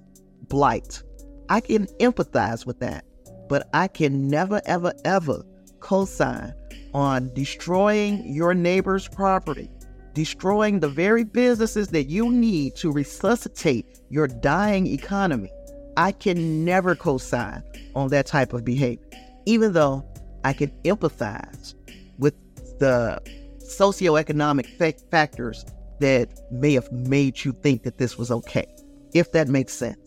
blight. 0.48 1.02
I 1.50 1.60
can 1.60 1.86
empathize 2.00 2.64
with 2.64 2.80
that, 2.80 3.04
but 3.48 3.68
I 3.74 3.88
can 3.88 4.28
never, 4.28 4.62
ever, 4.64 4.94
ever 5.04 5.42
co 5.80 6.04
sign 6.04 6.54
on 6.94 7.32
destroying 7.34 8.26
your 8.26 8.54
neighbor's 8.54 9.08
property, 9.08 9.70
destroying 10.14 10.80
the 10.80 10.88
very 10.88 11.24
businesses 11.24 11.88
that 11.88 12.04
you 12.04 12.30
need 12.30 12.74
to 12.76 12.90
resuscitate 12.90 14.00
your 14.08 14.26
dying 14.26 14.86
economy. 14.86 15.50
I 15.96 16.12
can 16.12 16.64
never 16.64 16.94
co 16.94 17.18
sign 17.18 17.62
on 17.94 18.08
that 18.08 18.26
type 18.26 18.52
of 18.52 18.64
behavior, 18.64 19.06
even 19.46 19.72
though 19.72 20.04
I 20.44 20.52
can 20.52 20.70
empathize 20.84 21.74
with 22.18 22.34
the 22.78 23.20
socioeconomic 23.58 24.66
fa- 24.78 24.94
factors 25.10 25.64
that 26.00 26.28
may 26.50 26.72
have 26.74 26.90
made 26.92 27.44
you 27.44 27.52
think 27.52 27.82
that 27.82 27.98
this 27.98 28.16
was 28.16 28.30
okay, 28.30 28.66
if 29.14 29.32
that 29.32 29.48
makes 29.48 29.72
sense. 29.72 29.98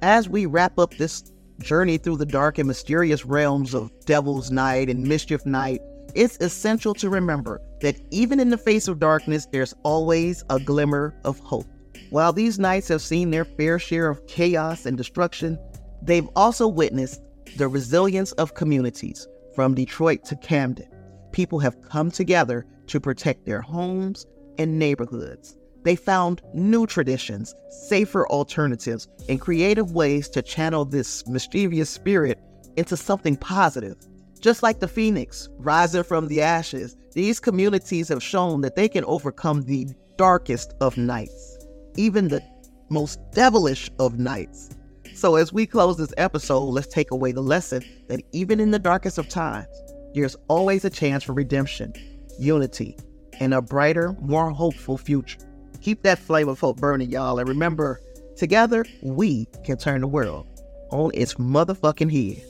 As 0.00 0.28
we 0.28 0.46
wrap 0.46 0.78
up 0.78 0.94
this 0.94 1.32
journey 1.60 1.98
through 1.98 2.16
the 2.16 2.26
dark 2.26 2.58
and 2.58 2.66
mysterious 2.66 3.24
realms 3.24 3.74
of 3.74 3.90
Devil's 4.04 4.50
Night 4.50 4.88
and 4.88 5.06
Mischief 5.06 5.44
Night, 5.44 5.80
it's 6.14 6.38
essential 6.40 6.94
to 6.94 7.10
remember 7.10 7.60
that 7.80 8.00
even 8.10 8.40
in 8.40 8.50
the 8.50 8.58
face 8.58 8.88
of 8.88 8.98
darkness, 8.98 9.46
there's 9.52 9.74
always 9.82 10.42
a 10.50 10.58
glimmer 10.58 11.14
of 11.24 11.38
hope. 11.40 11.66
While 12.10 12.32
these 12.32 12.58
nights 12.58 12.88
have 12.88 13.02
seen 13.02 13.30
their 13.30 13.44
fair 13.44 13.78
share 13.78 14.08
of 14.08 14.26
chaos 14.26 14.86
and 14.86 14.96
destruction, 14.96 15.58
they've 16.00 16.28
also 16.34 16.66
witnessed 16.66 17.20
the 17.56 17.68
resilience 17.68 18.32
of 18.32 18.54
communities 18.54 19.26
from 19.54 19.74
Detroit 19.74 20.24
to 20.24 20.36
Camden. 20.36 20.88
People 21.32 21.58
have 21.58 21.82
come 21.82 22.10
together 22.10 22.64
to 22.86 23.00
protect 23.00 23.44
their 23.44 23.60
homes 23.60 24.26
and 24.56 24.78
neighborhoods. 24.78 25.57
They 25.88 25.96
found 25.96 26.42
new 26.52 26.86
traditions, 26.86 27.54
safer 27.70 28.28
alternatives, 28.28 29.08
and 29.30 29.40
creative 29.40 29.92
ways 29.92 30.28
to 30.28 30.42
channel 30.42 30.84
this 30.84 31.26
mischievous 31.26 31.88
spirit 31.88 32.38
into 32.76 32.94
something 32.94 33.36
positive. 33.36 33.96
Just 34.38 34.62
like 34.62 34.80
the 34.80 34.86
phoenix 34.86 35.48
rising 35.56 36.02
from 36.02 36.28
the 36.28 36.42
ashes, 36.42 36.94
these 37.14 37.40
communities 37.40 38.08
have 38.08 38.22
shown 38.22 38.60
that 38.60 38.76
they 38.76 38.86
can 38.86 39.02
overcome 39.06 39.62
the 39.62 39.86
darkest 40.18 40.74
of 40.82 40.98
nights, 40.98 41.56
even 41.96 42.28
the 42.28 42.42
most 42.90 43.18
devilish 43.32 43.90
of 43.98 44.18
nights. 44.18 44.68
So, 45.14 45.36
as 45.36 45.54
we 45.54 45.64
close 45.64 45.96
this 45.96 46.12
episode, 46.18 46.64
let's 46.64 46.88
take 46.88 47.12
away 47.12 47.32
the 47.32 47.40
lesson 47.40 47.82
that 48.08 48.20
even 48.32 48.60
in 48.60 48.72
the 48.72 48.78
darkest 48.78 49.16
of 49.16 49.30
times, 49.30 49.68
there's 50.12 50.36
always 50.48 50.84
a 50.84 50.90
chance 50.90 51.24
for 51.24 51.32
redemption, 51.32 51.94
unity, 52.38 52.94
and 53.40 53.54
a 53.54 53.62
brighter, 53.62 54.14
more 54.20 54.50
hopeful 54.50 54.98
future. 54.98 55.47
Keep 55.80 56.02
that 56.02 56.18
flame 56.18 56.48
of 56.48 56.60
hope 56.60 56.78
burning, 56.78 57.10
y'all. 57.10 57.38
And 57.38 57.48
remember, 57.48 58.00
together, 58.36 58.84
we 59.02 59.46
can 59.64 59.76
turn 59.76 60.00
the 60.00 60.06
world 60.06 60.46
on 60.90 61.10
its 61.14 61.34
motherfucking 61.34 62.10
head. 62.10 62.44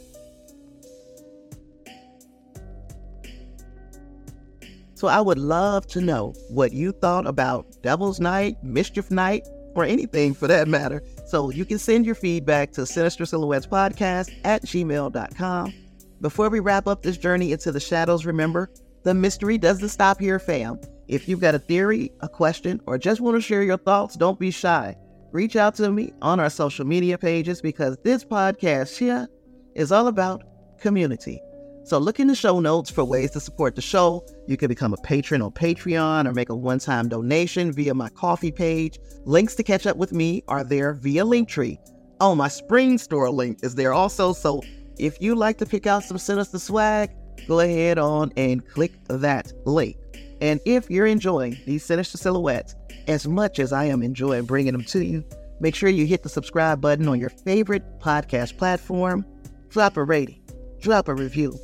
So 4.95 5.07
I 5.07 5.21
would 5.21 5.39
love 5.39 5.87
to 5.89 6.01
know 6.01 6.35
what 6.49 6.73
you 6.73 6.91
thought 6.91 7.27
about 7.27 7.67
Devil's 7.83 8.19
Night, 8.19 8.57
Mischief 8.65 9.13
Night, 9.13 9.47
or 9.77 9.85
anything 9.85 10.35
for 10.35 10.49
that 10.49 10.67
matter. 10.67 11.05
So 11.27 11.51
you 11.51 11.65
can 11.65 11.79
send 11.79 12.05
your 12.05 12.17
feedback 12.17 12.73
to 12.73 12.85
Sinister 12.85 13.25
Silhouettes 13.25 13.67
Podcast 13.67 14.35
at 14.45 14.63
gmail.com. 14.63 15.73
Before 16.21 16.49
we 16.49 16.59
wrap 16.59 16.89
up 16.89 17.03
this 17.03 17.17
journey 17.17 17.53
into 17.53 17.71
the 17.71 17.79
shadows, 17.79 18.27
remember, 18.27 18.71
the 19.05 19.15
mystery 19.15 19.57
doesn't 19.57 19.91
stop 19.91 20.19
here, 20.19 20.41
fam. 20.41 20.81
If 21.09 21.27
you've 21.27 21.41
got 21.41 21.55
a 21.55 21.59
theory, 21.59 22.13
a 22.21 22.29
question, 22.29 22.81
or 22.87 22.99
just 22.99 23.23
want 23.23 23.37
to 23.37 23.41
share 23.41 23.63
your 23.63 23.79
thoughts, 23.79 24.15
don't 24.15 24.39
be 24.39 24.51
shy. 24.51 24.95
Reach 25.33 25.57
out 25.57 25.75
to 25.77 25.91
me 25.91 26.13
on 26.21 26.39
our 26.39 26.51
social 26.51 26.85
media 26.85 27.17
pages 27.17 27.63
because 27.63 27.97
this 28.05 28.25
podcast 28.25 28.97
here 28.97 29.27
is 29.75 29.91
all 29.91 30.09
about 30.09 30.43
community. 30.79 31.41
So 31.85 31.97
look 31.97 32.21
in 32.21 32.27
the 32.27 32.35
show 32.35 32.61
notes 32.61 32.91
for 32.91 33.05
ways 33.05 33.31
to 33.31 33.41
support 33.41 33.75
the 33.75 33.81
show. 33.81 34.23
You 34.47 34.59
can 34.59 34.69
become 34.69 34.93
a 34.93 34.99
patron 34.99 35.41
on 35.41 35.53
Patreon 35.53 36.27
or 36.27 36.35
make 36.35 36.51
a 36.51 36.55
one-time 36.55 37.09
donation 37.09 37.73
via 37.73 37.95
my 37.95 38.11
Ko-fi 38.11 38.51
page. 38.51 38.99
Links 39.25 39.55
to 39.55 39.63
catch 39.63 39.87
up 39.87 39.97
with 39.97 40.13
me 40.13 40.43
are 40.49 40.63
there 40.63 40.93
via 40.93 41.25
Linktree. 41.25 41.79
Oh, 42.21 42.35
my 42.35 42.49
Spring 42.49 42.99
Store 42.99 43.31
link 43.31 43.61
is 43.63 43.75
there 43.75 43.95
also. 43.95 44.35
So 44.35 44.63
if 44.99 45.23
you 45.23 45.35
like 45.35 45.57
to 45.59 45.67
pick 45.67 45.87
out 45.87 46.05
some 46.05 46.19
sinister 46.19 46.59
swag, 46.59 47.11
go 47.47 47.61
ahead 47.61 47.97
on 47.97 48.31
and 48.37 48.67
click 48.69 48.93
that 49.09 49.51
link. 49.65 49.97
And 50.41 50.61
if 50.65 50.91
you're 50.91 51.07
enjoying 51.07 51.59
these 51.67 51.85
sinister 51.85 52.19
silhouettes 52.19 52.75
as 53.07 53.27
much 53.27 53.59
as 53.59 53.73
I 53.73 53.85
am 53.85 54.03
enjoying 54.03 54.45
bringing 54.45 54.73
them 54.73 54.85
to 54.85 55.05
you, 55.05 55.25
make 55.61 55.75
sure 55.75 55.89
you 55.89 56.07
hit 56.07 56.23
the 56.23 56.29
subscribe 56.29 56.81
button 56.81 57.09
on 57.09 57.19
your 57.19 57.31
favorite 57.31 57.83
podcast 58.01 58.57
platform. 58.57 59.25
Drop 59.69 59.97
a 59.97 60.05
rating, 60.05 60.43
drop 60.81 61.09
a 61.09 61.15
review 61.15 61.59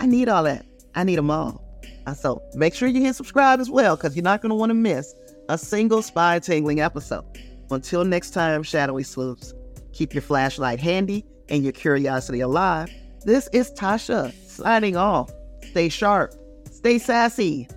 I 0.00 0.06
need 0.06 0.28
all 0.28 0.44
that. 0.44 0.64
I 0.94 1.04
need 1.04 1.16
them 1.16 1.30
all. 1.30 1.64
Uh, 2.06 2.14
so 2.14 2.42
make 2.54 2.74
sure 2.74 2.88
you 2.88 3.02
hit 3.02 3.14
subscribe 3.16 3.60
as 3.60 3.68
well 3.68 3.96
because 3.96 4.16
you're 4.16 4.22
not 4.22 4.40
going 4.40 4.50
to 4.50 4.56
want 4.56 4.70
to 4.70 4.74
miss 4.74 5.14
a 5.48 5.58
single 5.58 6.02
spy 6.02 6.38
tingling 6.38 6.80
episode. 6.80 7.24
Until 7.70 8.04
next 8.04 8.30
time, 8.30 8.62
Shadowy 8.62 9.02
Sleuths, 9.02 9.52
keep 9.92 10.14
your 10.14 10.22
flashlight 10.22 10.80
handy 10.80 11.24
and 11.48 11.62
your 11.62 11.72
curiosity 11.72 12.40
alive. 12.40 12.90
This 13.24 13.48
is 13.52 13.70
Tasha 13.72 14.32
signing 14.48 14.96
off. 14.96 15.30
Stay 15.70 15.88
sharp, 15.88 16.34
stay 16.70 16.98
sassy, 16.98 17.68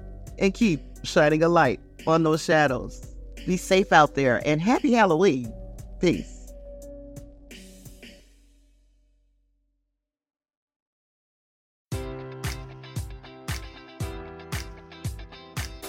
and 0.42 0.54
keep 0.54 0.82
shining 1.04 1.44
a 1.44 1.50
light 1.50 1.80
on 2.06 2.24
those 2.24 2.44
shadows. 2.44 3.16
Be 3.46 3.56
safe 3.56 3.94
out 3.94 4.16
there 4.16 4.42
and 4.46 4.62
happy 4.62 4.92
Halloween. 4.92 5.54
Peace. 6.02 6.41